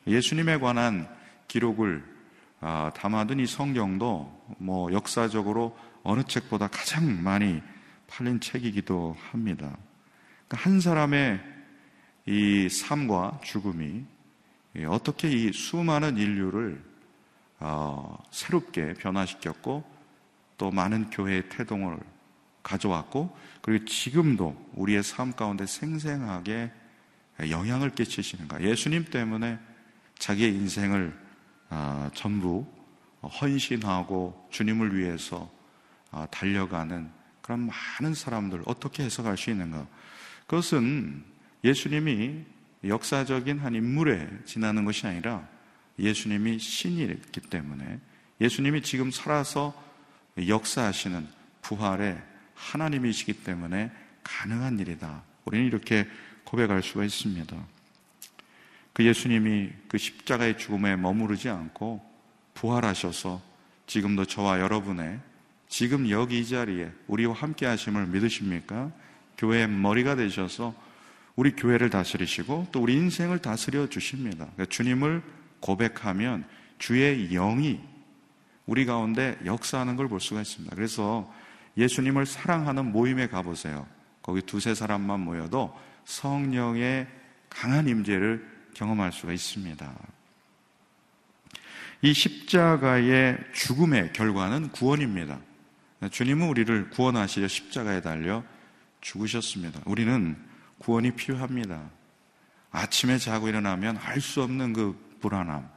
예수님에 0.06 0.59
관한 0.59 1.09
기록을 1.48 2.04
아, 2.61 2.90
담아둔 2.94 3.40
이 3.40 3.46
성경도 3.46 4.56
뭐 4.59 4.92
역사적으로 4.92 5.76
어느 6.02 6.22
책보다 6.22 6.68
가장 6.68 7.22
많이 7.22 7.61
팔린 8.06 8.40
책이기도 8.40 9.16
합니다. 9.30 9.76
그러니까 10.46 10.70
한 10.70 10.80
사람의 10.80 11.40
이 12.26 12.68
삶과 12.68 13.40
죽음이 13.42 14.04
어떻게 14.84 15.30
이 15.30 15.52
수많은 15.52 16.18
인류를 16.18 16.82
어, 17.60 18.22
새롭게 18.30 18.94
변화시켰고 18.94 19.84
또 20.58 20.70
많은 20.70 21.10
교회의 21.10 21.48
태동을 21.48 21.98
가져왔고 22.62 23.36
그리고 23.62 23.84
지금도 23.84 24.70
우리의 24.74 25.02
삶 25.02 25.32
가운데 25.32 25.66
생생하게 25.66 26.70
영향을 27.50 27.90
끼치시는가. 27.90 28.62
예수님 28.62 29.04
때문에 29.06 29.58
자기의 30.18 30.54
인생을 30.54 31.16
아, 31.68 32.10
전부 32.14 32.66
헌신하고 33.22 34.48
주님을 34.50 34.96
위해서 34.96 35.50
아, 36.10 36.26
달려가는 36.30 37.10
그런 37.42 37.68
많은 37.68 38.14
사람들 38.14 38.62
어떻게 38.66 39.04
해석할 39.04 39.36
수 39.36 39.50
있는가? 39.50 39.86
그것은 40.46 41.24
예수님이 41.62 42.44
역사적인 42.88 43.59
한 43.59 43.75
인물에 43.75 44.29
지나는 44.44 44.85
것이 44.85 45.07
아니라 45.07 45.46
예수님이 45.99 46.59
신이기 46.59 47.40
때문에 47.40 47.99
예수님이 48.40 48.83
지금 48.83 49.11
살아서 49.11 49.75
역사하시는 50.37 51.27
부활의 51.62 52.22
하나님이시기 52.55 53.44
때문에 53.44 53.90
가능한 54.22 54.79
일이다. 54.79 55.22
우리는 55.44 55.66
이렇게 55.66 56.07
고백할 56.44 56.83
수가 56.83 57.05
있습니다. 57.05 57.57
그 58.92 59.05
예수님이 59.05 59.70
그 59.88 59.99
십자가의 59.99 60.59
죽음에 60.59 60.96
머무르지 60.96 61.49
않고 61.49 62.01
부활하셔서 62.55 63.42
지금도 63.87 64.25
저와 64.25 64.61
여러분의 64.61 65.20
지금 65.68 66.09
여기 66.11 66.40
이 66.40 66.46
자리에 66.46 66.90
우리와 67.07 67.35
함께 67.35 67.66
하심을 67.66 68.07
믿으십니까? 68.07 68.90
교회의 69.38 69.68
머리가 69.68 70.16
되셔서 70.16 70.75
우리 71.37 71.53
교회를 71.53 71.90
다스리시고 71.90 72.68
또 72.72 72.81
우리 72.81 72.94
인생을 72.94 73.38
다스려 73.40 73.88
주십니다. 73.88 74.49
주님을 74.68 75.22
고백하면 75.61 76.44
주의 76.79 77.29
영이 77.29 77.81
우리 78.66 78.85
가운데 78.87 79.38
역사하는 79.44 79.96
걸 79.96 80.09
볼 80.09 80.20
수가 80.20 80.40
있습니다. 80.40 80.75
그래서 80.75 81.33
예수님을 81.77 82.27
사랑하는 82.27 82.90
모임에 82.90 83.29
가보세요. 83.29 83.87
거기 84.22 84.40
두세 84.42 84.75
사람만 84.75 85.20
모여도 85.20 85.79
성령의 86.07 87.07
강한 87.51 87.87
임재를 87.87 88.46
경험할 88.75 89.12
수가 89.12 89.33
있습니다. 89.33 89.94
이 92.03 92.12
십자가의 92.12 93.38
죽음의 93.55 94.12
결과는 94.12 94.70
구원입니다. 94.70 95.38
주님은 96.11 96.49
우리를 96.49 96.90
구원하시려 96.90 97.49
십자가에 97.49 98.01
달려 98.01 98.42
죽으셨습니다. 99.01 99.81
우리는 99.85 100.37
구원이 100.78 101.12
필요합니다. 101.12 101.90
아침에 102.70 103.18
자고 103.18 103.48
일어나면 103.48 103.96
알 103.98 104.20
수 104.20 104.42
없는 104.42 104.72
그 104.72 105.16
불안함, 105.20 105.68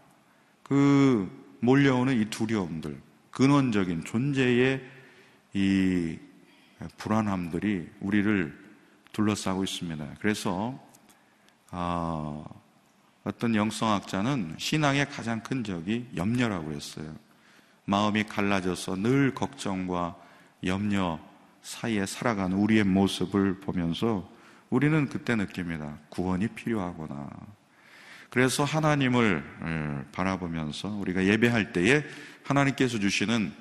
그 0.63 1.57
몰려오는 1.61 2.19
이 2.19 2.25
두려움들, 2.29 3.01
근원적인 3.31 4.03
존재의 4.03 4.81
이 5.53 6.17
불안함들이 6.97 7.89
우리를 8.01 8.69
둘러싸고 9.11 9.63
있습니다. 9.63 10.15
그래서 10.19 10.79
어, 11.71 12.45
어떤 13.23 13.55
영성학자는 13.55 14.55
신앙의 14.57 15.09
가장 15.09 15.41
큰 15.41 15.63
적이 15.63 16.07
염려라고 16.15 16.71
했어요. 16.71 17.13
마음이 17.85 18.23
갈라져서 18.25 18.97
늘 18.97 19.33
걱정과 19.33 20.15
염려 20.65 21.19
사이에 21.61 22.05
살아가는 22.05 22.55
우리의 22.55 22.83
모습을 22.83 23.59
보면서 23.59 24.29
우리는 24.69 25.07
그때 25.09 25.35
느낍니다. 25.35 25.97
구원이 26.09 26.49
필요하구나. 26.49 27.29
그래서 28.29 28.63
하나님을 28.63 29.43
예, 29.65 30.11
바라보면서 30.11 30.89
우리가 30.89 31.25
예배할 31.25 31.73
때에 31.73 32.03
하나님께서 32.43 32.99
주시는 32.99 33.51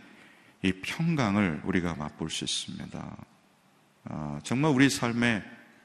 이 0.62 0.73
평강을 0.73 1.62
우리가 1.64 1.94
맛볼 1.94 2.31
수 2.31 2.44
있습니다. 2.44 3.16
아, 4.05 4.40
정말 4.42 4.73
우리 4.73 4.90
삶에 4.90 5.42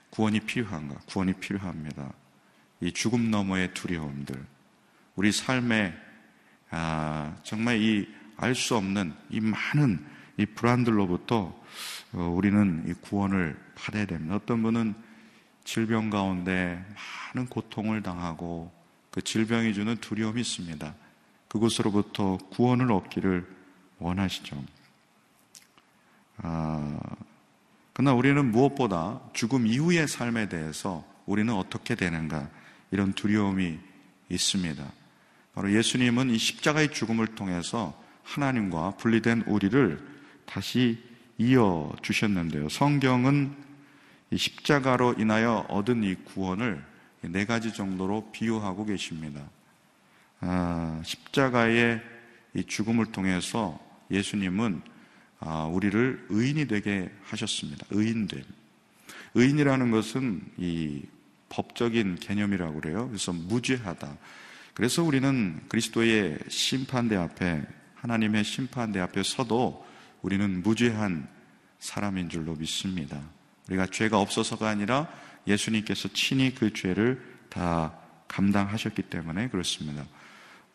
구원이 0.09 0.41
필요한가? 0.41 0.95
구원이 1.07 1.33
필요합니다. 1.33 2.11
이 2.81 2.91
죽음 2.91 3.31
너머의 3.31 3.73
두려움들, 3.73 4.35
우리 5.15 5.31
삶에 5.31 5.93
아, 6.69 7.35
정말 7.43 7.81
이 7.81 8.23
알 8.37 8.55
수 8.55 8.75
없는 8.75 9.13
이 9.29 9.39
많은 9.39 10.03
이 10.37 10.45
불안들로부터 10.45 11.63
어, 12.13 12.33
우리는 12.35 12.83
이 12.87 12.93
구원을 12.93 13.57
받아야 13.75 14.05
됩니다. 14.05 14.35
어떤 14.35 14.61
분은 14.63 14.93
질병 15.63 16.09
가운데 16.09 16.83
많은 17.33 17.47
고통을 17.47 18.01
당하고 18.01 18.71
그 19.11 19.21
질병이 19.21 19.73
주는 19.73 19.95
두려움이 19.97 20.41
있습니다. 20.41 20.93
그곳으로부터 21.47 22.37
구원을 22.49 22.91
얻기를 22.91 23.47
원하시죠. 23.99 24.63
아, 26.37 26.99
그러나 27.93 28.13
우리는 28.13 28.51
무엇보다 28.51 29.21
죽음 29.33 29.67
이후의 29.67 30.07
삶에 30.07 30.49
대해서 30.49 31.05
우리는 31.25 31.53
어떻게 31.53 31.95
되는가 31.95 32.49
이런 32.91 33.13
두려움이 33.13 33.79
있습니다. 34.29 34.91
바로 35.53 35.71
예수님은 35.71 36.31
이 36.31 36.37
십자가의 36.37 36.91
죽음을 36.91 37.27
통해서 37.35 38.01
하나님과 38.23 38.97
분리된 38.97 39.43
우리를 39.45 39.99
다시 40.45 41.01
이어 41.37 41.93
주셨는데요. 42.01 42.69
성경은 42.69 43.55
이 43.55 43.72
십자가로 44.37 45.15
인하여 45.17 45.65
얻은 45.69 46.03
이 46.03 46.15
구원을 46.15 46.83
네 47.21 47.45
가지 47.45 47.73
정도로 47.73 48.31
비유하고 48.31 48.85
계십니다. 48.85 49.41
아, 50.39 51.01
십자가의 51.05 52.01
이 52.55 52.63
죽음을 52.65 53.11
통해서 53.11 53.79
예수님은 54.11 54.81
아, 55.39 55.65
우리를 55.65 56.27
의인이 56.29 56.67
되게 56.67 57.09
하셨습니다. 57.23 57.85
의인됨. 57.89 58.43
의인이라는 59.35 59.91
것은 59.91 60.41
이 60.57 61.03
법적인 61.49 62.15
개념이라고 62.15 62.81
그래요. 62.81 63.07
그래서 63.07 63.33
무죄하다. 63.33 64.17
그래서 64.73 65.03
우리는 65.03 65.61
그리스도의 65.69 66.39
심판대 66.47 67.15
앞에 67.15 67.63
하나님의 67.95 68.43
심판대 68.43 68.99
앞에 68.99 69.23
서도 69.23 69.85
우리는 70.21 70.63
무죄한 70.63 71.27
사람인 71.79 72.29
줄로 72.29 72.55
믿습니다. 72.55 73.21
우리가 73.67 73.87
죄가 73.87 74.19
없어서가 74.19 74.67
아니라 74.69 75.07
예수님께서 75.47 76.09
친히 76.09 76.53
그 76.53 76.73
죄를 76.73 77.21
다 77.49 77.93
감당하셨기 78.27 79.03
때문에 79.03 79.49
그렇습니다. 79.49 80.03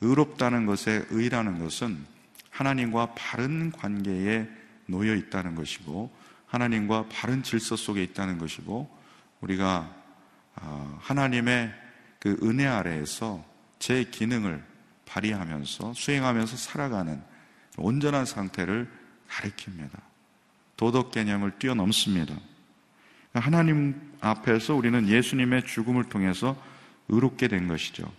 의롭다는 0.01 0.67
것에 0.67 1.07
의라는 1.11 1.59
것은 1.59 2.05
하나님과 2.51 3.15
바른 3.15 3.73
관계에 3.73 4.49
놓여 4.87 5.15
있다는 5.15 5.55
것이고 5.55 6.11
하나님과 6.47 7.07
바른 7.09 7.43
질서 7.43 7.77
속에 7.77 8.03
있다는 8.03 8.39
것이고 8.39 8.89
우리가 9.41 9.95
아, 10.55 10.99
하나님의 11.01 11.73
그 12.19 12.37
은혜 12.43 12.67
아래에서 12.67 13.45
제 13.79 14.05
기능을 14.05 14.65
발휘하면서 15.07 15.95
수행하면서 15.95 16.57
살아가는 16.57 17.23
온전한 17.77 18.25
상태를 18.25 18.91
가리킵니다. 19.29 20.01
도덕 20.77 21.13
개념을 21.13 21.59
뛰어넘습니다. 21.59 22.35
하나님 23.39 24.01
앞에서 24.21 24.75
우리는 24.75 25.09
예수님의 25.09 25.65
죽음을 25.67 26.05
통해서 26.05 26.57
의롭게 27.09 27.49
된 27.49 27.69
것이죠. 27.69 28.11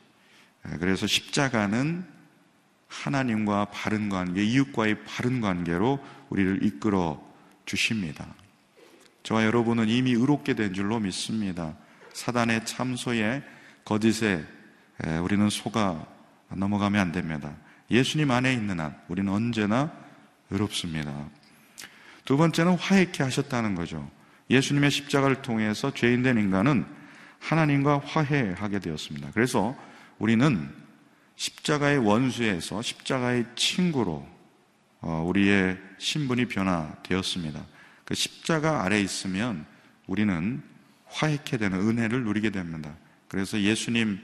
그래서 0.79 1.07
십자가는 1.07 2.05
하나님과 2.87 3.65
바른 3.65 4.09
관계, 4.09 4.43
이웃과의 4.43 5.03
바른 5.05 5.41
관계로 5.41 6.03
우리를 6.29 6.63
이끌어 6.63 7.21
주십니다. 7.65 8.25
저와 9.23 9.45
여러분은 9.45 9.89
이미 9.89 10.11
의롭게 10.11 10.55
된 10.55 10.73
줄로 10.73 10.99
믿습니다. 10.99 11.75
사단의 12.13 12.65
참소에 12.65 13.43
거짓에 13.85 14.43
우리는 15.21 15.49
속아 15.49 16.05
넘어가면 16.55 16.99
안 16.99 17.11
됩니다. 17.11 17.55
예수님 17.91 18.31
안에 18.31 18.53
있는 18.53 18.79
한 18.79 18.95
우리는 19.07 19.31
언제나 19.31 19.91
의롭습니다. 20.49 21.29
두 22.25 22.37
번째는 22.37 22.75
화해케 22.77 23.23
하셨다는 23.23 23.75
거죠. 23.75 24.09
예수님의 24.49 24.91
십자가를 24.91 25.41
통해서 25.41 25.93
죄인된 25.93 26.37
인간은 26.37 26.85
하나님과 27.39 27.99
화해하게 27.99 28.79
되었습니다. 28.79 29.29
그래서 29.33 29.75
우리는 30.17 30.69
십자가의 31.35 31.99
원수에서 31.99 32.81
십자가의 32.81 33.45
친구로 33.55 34.27
어, 35.01 35.23
우리의 35.25 35.77
신분이 35.97 36.47
변화되었습니다. 36.47 37.63
그 38.03 38.13
십자가 38.15 38.83
아래 38.83 38.99
있으면 38.99 39.65
우리는 40.07 40.61
화해케 41.05 41.57
되는 41.57 41.79
은혜를 41.79 42.23
누리게 42.23 42.49
됩니다. 42.49 42.93
그래서 43.29 43.59
예수님 43.59 44.19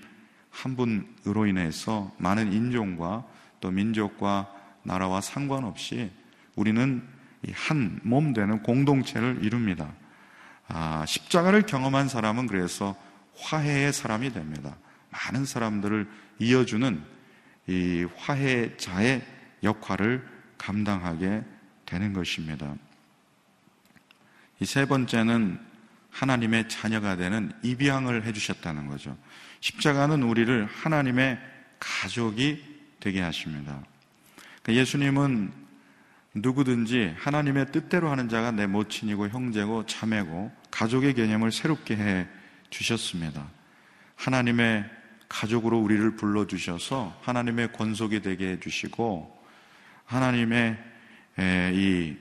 한 0.49 0.75
분으로 0.75 1.45
인해서 1.45 2.13
많은 2.17 2.51
인종과 2.51 3.25
또 3.61 3.71
민족과 3.71 4.51
나라와 4.83 5.21
상관없이 5.21 6.11
우리는 6.55 7.03
한 7.53 7.99
몸 8.03 8.33
되는 8.33 8.61
공동체를 8.63 9.39
이룹니다. 9.43 9.93
아, 10.67 11.05
십자가를 11.07 11.63
경험한 11.63 12.09
사람은 12.09 12.47
그래서 12.47 12.95
화해의 13.37 13.93
사람이 13.93 14.33
됩니다. 14.33 14.75
많은 15.09 15.45
사람들을 15.45 16.09
이어주는 16.39 17.03
이 17.67 18.07
화해자의 18.17 19.25
역할을 19.63 20.27
감당하게 20.57 21.43
되는 21.85 22.13
것입니다. 22.13 22.75
이 24.59 24.65
세 24.65 24.85
번째는 24.85 25.59
하나님의 26.11 26.69
자녀가 26.69 27.17
되는 27.17 27.51
입양을 27.61 28.23
해주셨다는 28.25 28.87
거죠. 28.87 29.17
십자가는 29.59 30.23
우리를 30.23 30.65
하나님의 30.65 31.37
가족이 31.79 32.63
되게 33.01 33.21
하십니다. 33.21 33.83
그러니까 34.63 34.81
예수님은 34.81 35.51
누구든지 36.35 37.15
하나님의 37.17 37.71
뜻대로 37.71 38.09
하는 38.11 38.27
자가 38.27 38.51
내 38.51 38.67
모친이고 38.67 39.29
형제고 39.29 39.85
자매고 39.85 40.51
가족의 40.69 41.13
개념을 41.13 41.51
새롭게 41.51 41.95
해 41.95 42.27
주셨습니다. 42.69 43.47
하나님의 44.15 44.83
가족으로 45.29 45.79
우리를 45.79 46.17
불러 46.17 46.45
주셔서 46.45 47.17
하나님의 47.21 47.71
권속이 47.71 48.21
되게 48.21 48.51
해 48.51 48.59
주시고 48.59 49.33
하나님의 50.03 50.77
이 51.73 52.15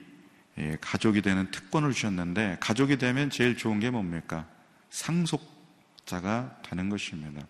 가족이 0.81 1.21
되는 1.21 1.51
특권을 1.51 1.93
주셨는데 1.93 2.59
가족이 2.61 2.99
되면 2.99 3.31
제일 3.31 3.57
좋은 3.57 3.81
게 3.81 3.91
뭡니까? 3.91 4.47
상속자가 4.91 6.59
되는 6.63 6.89
것입니다. 6.89 7.45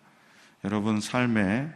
여러분 0.63 0.99
삶에 0.99 1.69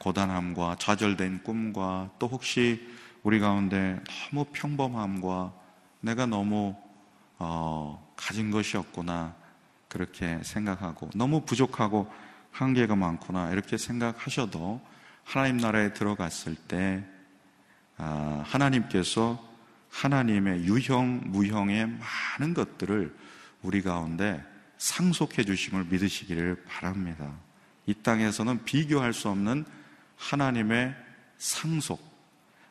고단함과 0.00 0.76
좌절된 0.78 1.44
꿈과 1.44 2.10
또 2.18 2.26
혹시 2.26 2.86
우리 3.22 3.38
가운데 3.38 4.00
너무 4.30 4.46
평범함과 4.52 5.52
내가 6.00 6.26
너무 6.26 6.74
어, 7.38 8.12
가진 8.16 8.50
것이 8.50 8.76
없구나 8.76 9.34
그렇게 9.88 10.40
생각하고 10.42 11.10
너무 11.14 11.42
부족하고 11.42 12.10
한계가 12.50 12.96
많구나 12.96 13.50
이렇게 13.50 13.76
생각하셔도 13.76 14.80
하나님 15.24 15.58
나라에 15.58 15.92
들어갔을 15.92 16.54
때 16.54 17.04
아, 17.96 18.42
하나님께서 18.46 19.46
하나님의 19.90 20.64
유형 20.64 21.20
무형의 21.26 21.86
많은 21.86 22.54
것들을 22.54 23.14
우리 23.62 23.82
가운데 23.82 24.42
상속해 24.78 25.44
주심을 25.44 25.84
믿으시기를 25.84 26.64
바랍니다. 26.66 27.30
이 27.86 27.94
땅에서는 27.94 28.64
비교할 28.64 29.12
수 29.12 29.28
없는 29.28 29.66
하나님의 30.16 30.94
상속. 31.36 32.09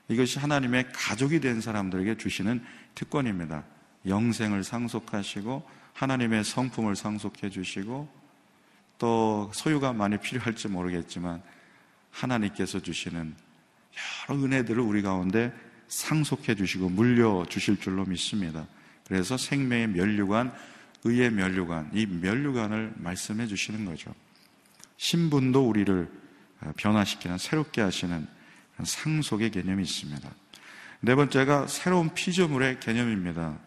이것이 0.09 0.39
하나님의 0.39 0.89
가족이 0.91 1.39
된 1.39 1.61
사람들에게 1.61 2.17
주시는 2.17 2.63
특권입니다. 2.95 3.63
영생을 4.07 4.63
상속하시고 4.63 5.63
하나님의 5.93 6.43
성품을 6.43 6.95
상속해 6.95 7.49
주시고 7.49 8.09
또 8.97 9.51
소유가 9.53 9.93
많이 9.93 10.17
필요할지 10.17 10.67
모르겠지만 10.67 11.41
하나님께서 12.11 12.79
주시는 12.79 13.35
여러 14.29 14.41
은혜들을 14.41 14.81
우리 14.81 15.01
가운데 15.01 15.53
상속해 15.87 16.55
주시고 16.55 16.89
물려 16.89 17.45
주실 17.47 17.79
줄로 17.79 18.05
믿습니다. 18.05 18.67
그래서 19.07 19.37
생명의 19.37 19.87
면류관, 19.89 20.53
의의 21.03 21.31
면류관, 21.31 21.91
이 21.93 22.05
면류관을 22.05 22.93
말씀해 22.97 23.47
주시는 23.47 23.85
거죠. 23.85 24.13
신분도 24.97 25.67
우리를 25.67 26.09
변화시키는 26.77 27.37
새롭게 27.37 27.81
하시는 27.81 28.27
상속의 28.85 29.51
개념이 29.51 29.83
있습니다. 29.83 30.29
네 31.01 31.15
번째가 31.15 31.67
새로운 31.67 32.13
피조물의 32.13 32.79
개념입니다. 32.79 33.57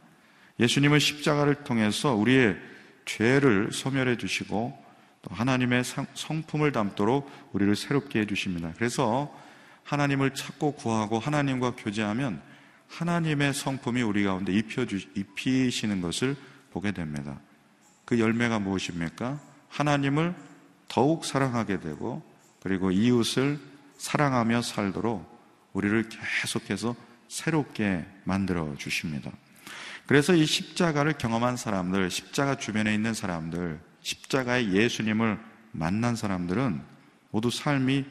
예수님은 0.61 0.99
십자가를 0.99 1.65
통해서 1.65 2.15
우리의 2.15 2.57
죄를 3.05 3.71
소멸해 3.73 4.17
주시고 4.17 4.83
또 5.23 5.35
하나님의 5.35 5.83
성품을 6.15 6.73
담도록 6.73 7.31
우리를 7.53 7.75
새롭게 7.77 8.21
해 8.21 8.27
주십니다. 8.27 8.73
그래서 8.77 9.35
하나님을 9.85 10.35
찾고 10.35 10.73
구하고 10.73 11.19
하나님과 11.19 11.77
교제하면 11.77 12.43
하나님의 12.89 13.55
성품이 13.55 14.03
우리 14.03 14.25
가운데 14.25 14.53
입히시는 14.53 16.01
것을 16.01 16.37
보게 16.71 16.93
됩니다. 16.93 17.41
그 18.05 18.19
열매가 18.19 18.59
무엇입니까? 18.59 19.41
하나님을 19.69 20.35
더욱 20.89 21.25
사랑하게 21.25 21.81
되고 21.81 22.23
그리고 22.61 22.91
이웃을 22.91 23.59
사랑하며 24.03 24.63
살도록 24.63 25.71
우리를 25.75 26.09
계속해서 26.09 26.97
새롭게 27.29 28.05
만들어 28.25 28.75
주십니다. 28.77 29.31
그래서 30.07 30.35
이 30.35 30.45
십자가를 30.45 31.13
경험한 31.19 31.57
사람들, 31.57 32.11
십자가 32.11 32.57
주변에 32.57 32.93
있는 32.93 33.15
사람들, 33.15 33.81
십자가의 34.01 34.73
예수님을 34.73 35.39
만난 35.71 36.17
사람들은 36.17 36.83
모두 37.31 37.49
삶이 37.49 38.05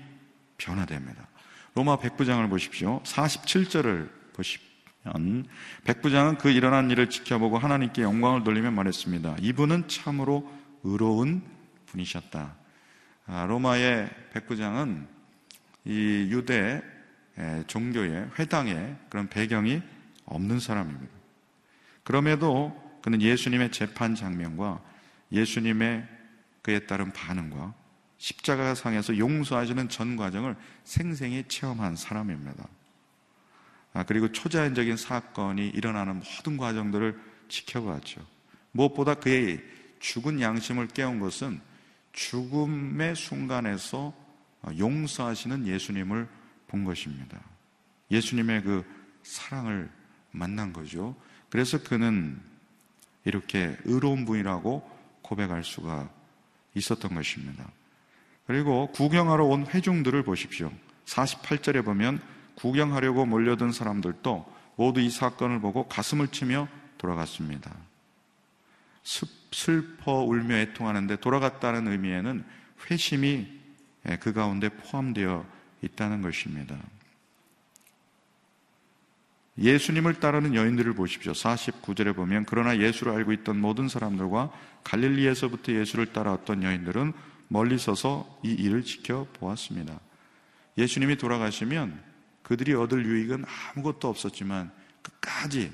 변화됩니다. 0.58 1.28
로마 1.76 2.00
백부장을 2.00 2.48
보십시오. 2.48 3.04
47절을 3.04 4.10
보시면 4.34 5.46
백부장은 5.84 6.38
그 6.38 6.50
일어난 6.52 6.90
일을 6.90 7.10
지켜보고 7.10 7.58
하나님께 7.58 8.02
영광을 8.02 8.46
돌리며 8.46 8.72
말했습니다. 8.72 9.36
이분은 9.42 9.90
참으로 9.90 10.50
의로운 10.84 11.44
분이셨다. 11.88 12.56
아, 13.28 13.46
로마의 13.46 14.10
백부장은 14.32 15.21
이 15.86 16.28
유대 16.30 16.82
종교의 17.67 18.32
회당의 18.38 18.98
그런 19.10 19.28
배경이 19.28 19.82
없는 20.26 20.60
사람입니다. 20.60 21.13
그럼에도 22.04 23.00
그는 23.02 23.22
예수님의 23.22 23.72
재판 23.72 24.15
장면과 24.15 24.82
예수님의 25.32 26.08
그에 26.62 26.80
따른 26.86 27.12
반응과 27.12 27.74
십자가 28.17 28.76
상에서 28.76 29.17
용서하시는 29.17 29.89
전 29.89 30.15
과정을 30.15 30.56
생생히 30.84 31.44
체험한 31.48 31.96
사람입니다. 31.96 32.67
아, 33.94 34.04
그리고 34.04 34.32
초자연적인 34.32 34.96
사건이 34.96 35.70
일어나는 35.70 36.22
모든 36.22 36.58
과정들을 36.58 37.20
지켜봤죠. 37.50 38.26
무엇보다 38.72 39.15
그의 39.15 39.62
죽은 40.00 40.39
양심을 40.39 40.88
깨운 40.89 41.20
것은 41.20 41.60
죽음의 42.13 43.15
순간에서 43.15 44.13
용서하시는 44.78 45.67
예수님을 45.67 46.28
본 46.67 46.84
것입니다. 46.84 47.39
예수님의 48.12 48.63
그 48.63 48.86
사랑을 49.24 49.89
만난 50.32 50.74
거죠. 50.74 51.15
그래서 51.50 51.82
그는 51.82 52.39
이렇게 53.26 53.78
의로운 53.86 54.26
분이라고 54.26 54.89
고백할 55.21 55.63
수가 55.63 56.10
있었던 56.76 57.13
것입니다. 57.13 57.69
그리고 58.47 58.91
구경하러 58.91 59.45
온 59.45 59.65
회중들을 59.65 60.24
보십시오. 60.24 60.71
48절에 61.06 61.84
보면 61.84 62.21
구경하려고 62.56 63.26
몰려든 63.26 63.71
사람들도 63.71 64.62
모두 64.76 65.00
이 65.00 65.10
사건을 65.10 65.60
보고 65.60 65.88
가슴을 65.88 66.30
치며 66.30 66.67
돌아갔습니다. 66.97 67.71
슬퍼 69.04 70.24
울며 70.24 70.56
애통하는데 70.58 71.17
돌아갔다는 71.17 71.91
의미에는 71.91 72.45
회심이 72.89 73.61
그 74.20 74.34
가운데 74.34 74.70
포함되어 74.70 75.46
있다는 75.82 76.22
것입니다. 76.22 76.78
예수님을 79.58 80.20
따르는 80.20 80.56
여인들을 80.56 80.94
보십시오. 80.94 81.34
49절에 81.34 82.16
보면 82.16 82.46
그러나 82.48 82.78
예수를 82.78 83.14
알고 83.14 83.34
있던 83.34 83.60
모든 83.60 83.88
사람들과 83.88 84.52
갈릴리에서부터 84.84 85.74
예수를 85.74 86.14
따라왔던 86.14 86.64
여인들은 86.64 87.14
멀리 87.48 87.78
서서 87.78 88.40
이 88.44 88.52
일을 88.54 88.84
지켜보았습니다. 88.84 90.00
예수님이 90.78 91.18
돌아가시면 91.18 92.02
그들이 92.44 92.74
얻을 92.74 93.06
유익은 93.06 93.46
아무것도 93.46 94.08
없었지만 94.08 94.72
끝까지 95.02 95.72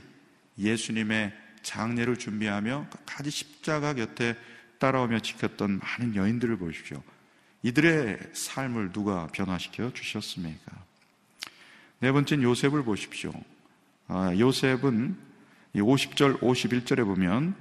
예수님의 0.57 1.33
장례를 1.61 2.17
준비하며 2.17 2.87
끝까지 2.89 3.29
십자가 3.29 3.93
곁에 3.93 4.35
따라오며 4.79 5.19
지켰던 5.19 5.79
많은 5.79 6.15
여인들을 6.15 6.57
보십시오. 6.57 7.01
이들의 7.63 8.19
삶을 8.33 8.91
누가 8.91 9.27
변화시켜 9.27 9.91
주셨습니까? 9.93 10.71
네 11.99 12.11
번째는 12.11 12.43
요셉을 12.43 12.83
보십시오. 12.83 13.33
아, 14.07 14.33
요셉은 14.37 15.17
50절, 15.75 16.39
51절에 16.39 17.03
보면 17.05 17.55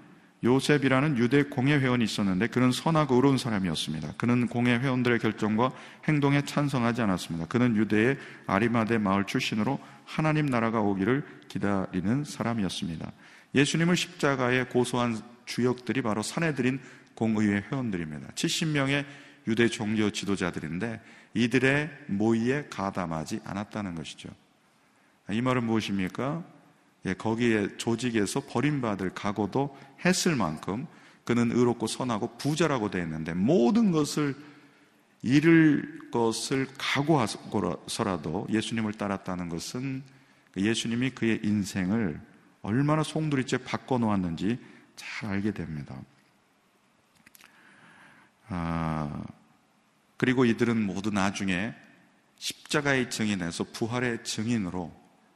요셉이라는 0.44 1.16
유대 1.18 1.42
공회 1.44 1.78
회원이 1.78 2.04
있었는데 2.04 2.48
그는 2.48 2.70
선하고 2.70 3.16
의로운 3.16 3.38
사람이었습니다. 3.38 4.14
그는 4.16 4.46
공회 4.46 4.78
회원들의 4.78 5.18
결정과 5.18 5.72
행동에 6.06 6.42
찬성하지 6.44 7.02
않았습니다. 7.02 7.46
그는 7.46 7.76
유대의 7.76 8.18
아리마대 8.46 8.98
마을 8.98 9.24
출신으로 9.24 9.80
하나님 10.04 10.46
나라가 10.46 10.80
오기를 10.80 11.24
기다리는 11.48 12.24
사람이었습니다. 12.24 13.10
예수님을 13.54 13.96
십자가에 13.96 14.64
고소한 14.64 15.20
주역들이 15.46 16.02
바로 16.02 16.22
사내들인 16.22 16.80
공의회 17.14 17.64
회원들입니다. 17.70 18.28
70명의 18.34 19.06
유대 19.46 19.68
종교 19.68 20.10
지도자들인데 20.10 21.00
이들의 21.34 21.90
모의에 22.08 22.66
가담하지 22.68 23.40
않았다는 23.44 23.94
것이죠. 23.94 24.28
이 25.30 25.40
말은 25.40 25.64
무엇입니까? 25.64 26.44
예, 27.06 27.14
거기에 27.14 27.76
조직에서 27.76 28.40
버림받을 28.48 29.10
각오도 29.14 29.76
했을 30.04 30.34
만큼 30.34 30.86
그는 31.24 31.50
의롭고 31.52 31.86
선하고 31.86 32.36
부자라고 32.38 32.90
되어 32.90 33.02
있는데 33.02 33.34
모든 33.34 33.92
것을 33.92 34.34
잃을 35.22 36.10
것을 36.10 36.68
각오하고서라도 36.78 38.46
예수님을 38.50 38.92
따랐다는 38.94 39.48
것은 39.48 40.02
예수님이 40.56 41.10
그의 41.10 41.40
인생을 41.42 42.20
얼마나 42.62 43.02
송두리째 43.02 43.58
바꿔놓았는지 43.58 44.58
잘 44.94 45.30
알게 45.30 45.52
됩니다. 45.52 45.96
아, 48.48 49.24
그리고 50.16 50.44
이들은 50.44 50.80
모두 50.84 51.10
나중에 51.10 51.74
십자가의 52.38 53.10
증인에서 53.10 53.64
부활의 53.72 54.24
증인으로 54.24 54.94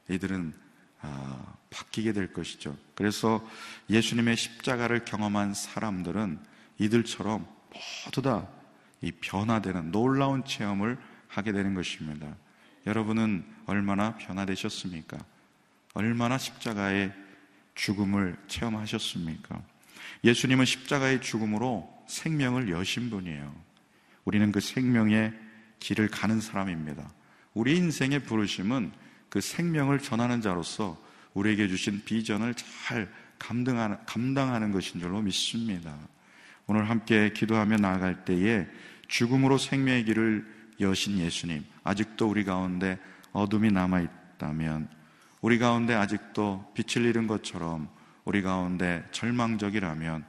이들은 0.09 0.55
아, 1.03 1.55
바뀌게 1.71 2.13
될 2.13 2.33
것이죠. 2.33 2.77
그래서 2.95 3.47
예수님의 3.89 4.37
십자가를 4.37 5.05
경험한 5.05 5.55
사람들은 5.55 6.39
이들처럼 6.79 7.47
모두 8.05 8.23
다 8.23 8.61
이 9.03 9.13
변화되는 9.13 9.91
놀라운 9.93 10.45
체험을 10.45 10.99
하게 11.29 11.53
되는 11.53 11.75
것입니다. 11.75 12.37
여러분은 12.87 13.45
얼마나 13.67 14.17
변화되셨습니까? 14.17 15.19
얼마나 15.95 16.39
십자가의 16.39 17.13
죽음을 17.75 18.37
체험하셨습니까? 18.49 19.63
예수님은 20.25 20.65
십자가의 20.65 21.23
죽음으로 21.23 22.00
생명을 22.11 22.69
여신 22.71 23.09
분이에요. 23.09 23.55
우리는 24.25 24.53
그 24.53 24.61
생명의 24.61 25.33
길을 25.79 26.09
가는 26.09 26.41
사람입니다. 26.41 27.11
우리 27.55 27.77
인생의 27.77 28.25
부르심은 28.25 28.93
그 29.29 29.41
생명을 29.41 30.01
전하는 30.01 30.41
자로서 30.41 31.01
우리에게 31.35 31.69
주신 31.69 32.03
비전을 32.05 32.55
잘 32.55 33.11
감당하는, 33.39 33.97
감당하는 34.05 34.73
것인 34.73 35.01
줄로 35.01 35.23
믿습니다. 35.23 35.97
오늘 36.67 36.91
함께 36.91 37.33
기도하며 37.33 37.79
나아갈 37.79 38.25
때에 38.25 38.67
죽음으로 39.09 39.59
생명의 39.59 40.05
길을 40.05 40.47
여신 40.81 41.19
예수님, 41.19 41.65
아직도 41.85 42.29
우리 42.29 42.45
가운데 42.45 42.99
어둠이 43.33 43.71
남아있다면, 43.71 44.89
우리 45.41 45.59
가운데 45.59 45.95
아직도 45.95 46.73
빛을 46.75 47.07
잃은 47.07 47.27
것처럼 47.27 47.89
우리 48.25 48.43
가운데 48.43 49.05
절망적이라면, 49.13 50.25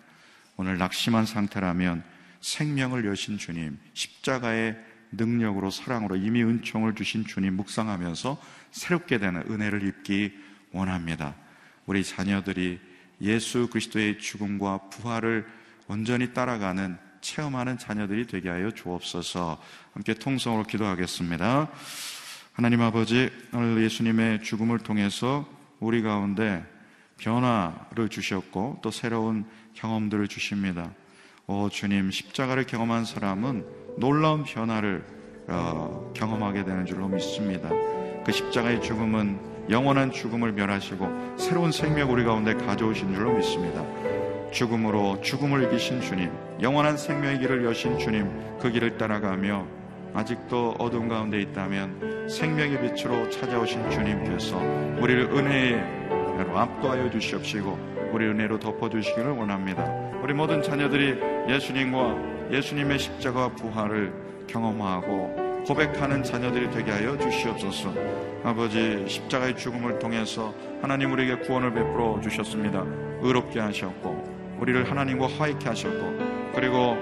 오늘 0.62 0.78
낙심한 0.78 1.26
상태라면 1.26 2.04
생명을 2.40 3.06
여신 3.06 3.40
주님, 3.40 3.80
십자가의 3.96 4.78
능력으로 5.12 5.72
사랑으로 5.72 6.18
이미 6.18 6.44
은총을 6.44 6.94
주신 6.94 7.26
주님 7.26 7.56
묵상하면서 7.56 8.40
새롭게 8.70 9.18
되는 9.18 9.42
은혜를 9.50 9.82
입기 9.88 10.32
원합니다. 10.72 11.34
우리 11.88 12.04
자녀들이 12.04 12.80
예수 13.22 13.70
그리스도의 13.72 14.20
죽음과 14.20 14.90
부활을 14.92 15.48
온전히 15.88 16.32
따라가는 16.32 16.96
체험하는 17.22 17.80
자녀들이 17.80 18.28
되게 18.28 18.50
하여 18.50 18.70
주옵소서. 18.70 19.60
함께 19.96 20.14
통성으로 20.14 20.66
기도하겠습니다. 20.66 21.72
하나님 22.54 22.82
아버지, 22.82 23.32
오늘 23.52 23.82
예수님의 23.82 24.44
죽음을 24.44 24.78
통해서 24.78 25.50
우리 25.80 26.04
가운데 26.04 26.64
변화를 27.22 28.10
주셨고 28.10 28.80
또 28.82 28.92
새로운 28.92 29.46
경험들을 29.76 30.28
주십니다. 30.28 30.92
오 31.48 31.70
주님, 31.70 32.12
십자가를 32.12 32.66
경험한 32.66 33.06
사람은 33.06 33.66
놀라운 33.98 34.44
변화를 34.44 35.04
어, 35.48 36.12
경험하게 36.16 36.66
되는 36.66 36.86
줄로 36.86 37.08
믿습니다. 37.08 37.70
그 38.26 38.32
십자가의 38.32 38.82
죽음은 38.82 39.70
영원한 39.70 40.12
죽음을 40.12 40.52
멸하시고 40.54 41.38
새로운 41.38 41.72
생명 41.72 42.12
우리 42.12 42.24
가운데 42.24 42.54
가져오신 42.54 43.14
줄로 43.14 43.34
믿습니다. 43.34 43.84
죽음으로 44.52 45.22
죽음을 45.22 45.64
이기신 45.64 46.02
주님, 46.02 46.32
영원한 46.62 46.98
생명의 46.98 47.40
길을 47.40 47.64
여신 47.66 47.98
주님, 47.98 48.30
그 48.60 48.72
길을 48.72 48.98
따라가며 48.98 49.66
아직도 50.14 50.76
어둠 50.78 51.08
가운데 51.08 51.40
있다면 51.42 52.28
생명의 52.30 52.82
빛으로 52.82 53.30
찾아오신 53.30 53.90
주님께서 53.92 54.58
우리를 55.00 55.32
은혜 55.32 56.21
로 56.38 56.58
압도하여 56.58 57.10
주시옵시고 57.10 58.12
우리 58.14 58.26
은혜로 58.28 58.60
덮어주시기를 58.60 59.32
원합니다. 59.32 59.86
우리 60.22 60.34
모든 60.34 60.62
자녀들이 60.62 61.18
예수님과 61.50 62.52
예수님의 62.52 63.00
십자가 63.00 63.50
부활을 63.50 64.14
경험하고 64.48 65.64
고백하는 65.66 66.24
자녀들이 66.24 66.70
되게 66.72 66.92
하여 66.92 67.18
주시옵소서. 67.18 67.94
아버지 68.44 69.06
십자가의 69.08 69.56
죽음을 69.56 70.00
통해서 70.00 70.54
하나님 70.82 71.12
우리에게 71.14 71.44
구원을 71.44 71.74
베풀어 71.74 72.20
주셨습니다. 72.22 72.84
의롭게 73.22 73.60
하셨고 73.60 74.58
우리를 74.60 74.90
하나님과 74.90 75.28
화익케 75.28 75.70
하셨고 75.70 76.52
그리고 76.54 76.98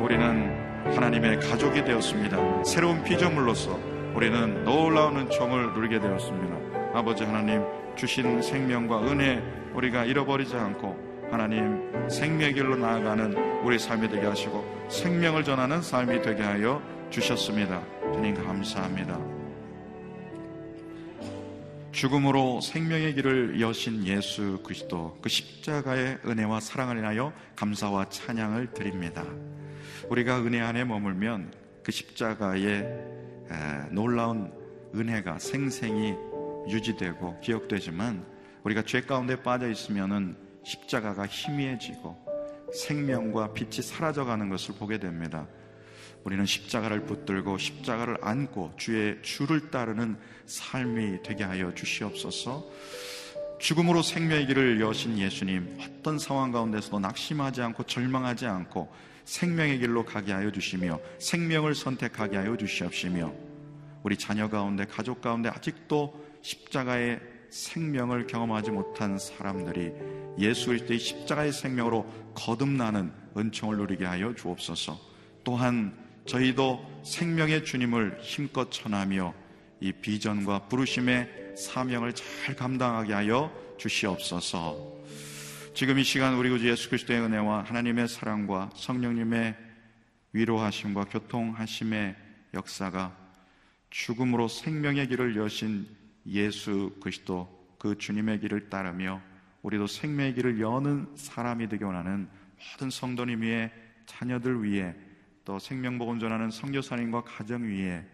우리는 0.00 0.68
하나님의 0.86 1.40
가족이 1.40 1.84
되었습니다. 1.84 2.64
새로운 2.64 3.02
피조물로서 3.04 3.78
우리는 4.14 4.64
놀라운 4.64 5.16
은총을 5.18 5.74
누리게 5.74 6.00
되었습니다. 6.00 6.56
아버지 6.94 7.24
하나님 7.24 7.62
주신 7.98 8.40
생명과 8.40 9.10
은혜 9.10 9.42
우리가 9.74 10.04
잃어버리지 10.04 10.54
않고 10.54 11.28
하나님 11.32 12.08
생명의 12.08 12.54
길로 12.54 12.76
나아가는 12.76 13.64
우리 13.64 13.76
삶이 13.76 14.08
되게 14.08 14.24
하시고 14.24 14.86
생명을 14.88 15.42
전하는 15.42 15.82
삶이 15.82 16.22
되게 16.22 16.44
하여 16.44 16.80
주셨습니다. 17.10 17.82
주님 18.14 18.34
감사합니다. 18.36 19.18
죽음으로 21.90 22.60
생명의 22.60 23.14
길을 23.14 23.60
여신 23.60 24.06
예수 24.06 24.60
그리스도 24.62 25.18
그 25.20 25.28
십자가의 25.28 26.18
은혜와 26.24 26.60
사랑을 26.60 26.98
인하여 26.98 27.32
감사와 27.56 28.10
찬양을 28.10 28.74
드립니다. 28.74 29.24
우리가 30.08 30.38
은혜 30.42 30.60
안에 30.60 30.84
머물면 30.84 31.52
그 31.82 31.90
십자가의 31.90 32.86
놀라운 33.90 34.52
은혜가 34.94 35.40
생생히 35.40 36.14
유지되고 36.68 37.40
기억되지만 37.40 38.24
우리가 38.64 38.82
죄 38.82 39.00
가운데 39.00 39.42
빠져 39.42 39.68
있으면은 39.68 40.36
십자가가 40.64 41.26
희미해지고 41.26 42.16
생명과 42.74 43.54
빛이 43.54 43.82
사라져가는 43.82 44.48
것을 44.48 44.74
보게 44.74 44.98
됩니다. 44.98 45.46
우리는 46.24 46.44
십자가를 46.44 47.06
붙들고 47.06 47.56
십자가를 47.58 48.18
안고 48.20 48.74
주의 48.76 49.16
주를 49.22 49.70
따르는 49.70 50.18
삶이 50.46 51.22
되게 51.22 51.44
하여 51.44 51.72
주시옵소서. 51.74 52.66
죽음으로 53.58 54.02
생명의 54.02 54.46
길을 54.46 54.80
여신 54.80 55.18
예수님, 55.18 55.78
어떤 55.80 56.18
상황 56.18 56.52
가운데서도 56.52 57.00
낙심하지 57.00 57.62
않고 57.62 57.84
절망하지 57.84 58.46
않고 58.46 58.92
생명의 59.24 59.78
길로 59.78 60.04
가게 60.04 60.32
하여 60.32 60.50
주시며 60.50 61.00
생명을 61.18 61.74
선택하게 61.74 62.36
하여 62.36 62.56
주시옵시며 62.56 63.32
우리 64.02 64.16
자녀 64.16 64.48
가운데 64.48 64.84
가족 64.84 65.20
가운데 65.20 65.48
아직도 65.48 66.27
십자가의 66.42 67.20
생명을 67.50 68.26
경험하지 68.26 68.70
못한 68.70 69.18
사람들이 69.18 69.92
예수 70.38 70.66
그리스도의 70.66 70.98
십자가의 70.98 71.52
생명으로 71.52 72.06
거듭나는 72.34 73.12
은총을 73.36 73.76
누리게 73.78 74.04
하여 74.04 74.34
주옵소서. 74.34 74.98
또한 75.44 75.96
저희도 76.26 77.02
생명의 77.04 77.64
주님을 77.64 78.18
힘껏 78.20 78.70
전하며 78.70 79.34
이 79.80 79.92
비전과 79.92 80.68
부르심의 80.68 81.54
사명을 81.56 82.12
잘 82.12 82.54
감당하게 82.54 83.12
하여 83.14 83.50
주시옵소서. 83.78 84.98
지금 85.74 85.98
이 85.98 86.04
시간 86.04 86.34
우리 86.34 86.50
구주 86.50 86.68
예수 86.68 86.88
그리스도의 86.88 87.20
은혜와 87.20 87.62
하나님의 87.62 88.08
사랑과 88.08 88.70
성령님의 88.74 89.56
위로하심과 90.32 91.04
교통하심의 91.04 92.16
역사가 92.54 93.16
죽음으로 93.90 94.48
생명의 94.48 95.08
길을 95.08 95.36
여신 95.36 95.86
예수 96.28 96.94
그리스도 97.00 97.48
그 97.78 97.96
주님의 97.96 98.40
길을 98.40 98.68
따르며 98.68 99.20
우리도 99.62 99.86
생명의 99.86 100.34
길을 100.34 100.60
여는 100.60 101.14
사람이 101.14 101.68
되기 101.68 101.84
원하는 101.84 102.28
모든 102.72 102.90
성도님 102.90 103.42
위에 103.42 103.72
자녀들 104.06 104.62
위에 104.64 104.94
또 105.44 105.58
생명복음 105.58 106.18
전하는 106.18 106.50
성교사님과 106.50 107.22
가정 107.24 107.62
위에 107.62 108.04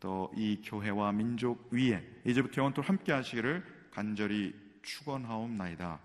또 0.00 0.30
이 0.36 0.60
교회와 0.62 1.12
민족 1.12 1.68
위에 1.72 2.02
이제부터 2.26 2.60
영원토록 2.60 2.88
함께 2.88 3.12
하시기를 3.12 3.64
간절히 3.90 4.54
축원하옵나이다. 4.82 5.98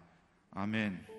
아멘. 0.51 1.18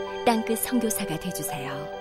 땅끝 0.25 0.59
성교사가 0.59 1.19
되주세요 1.19 2.00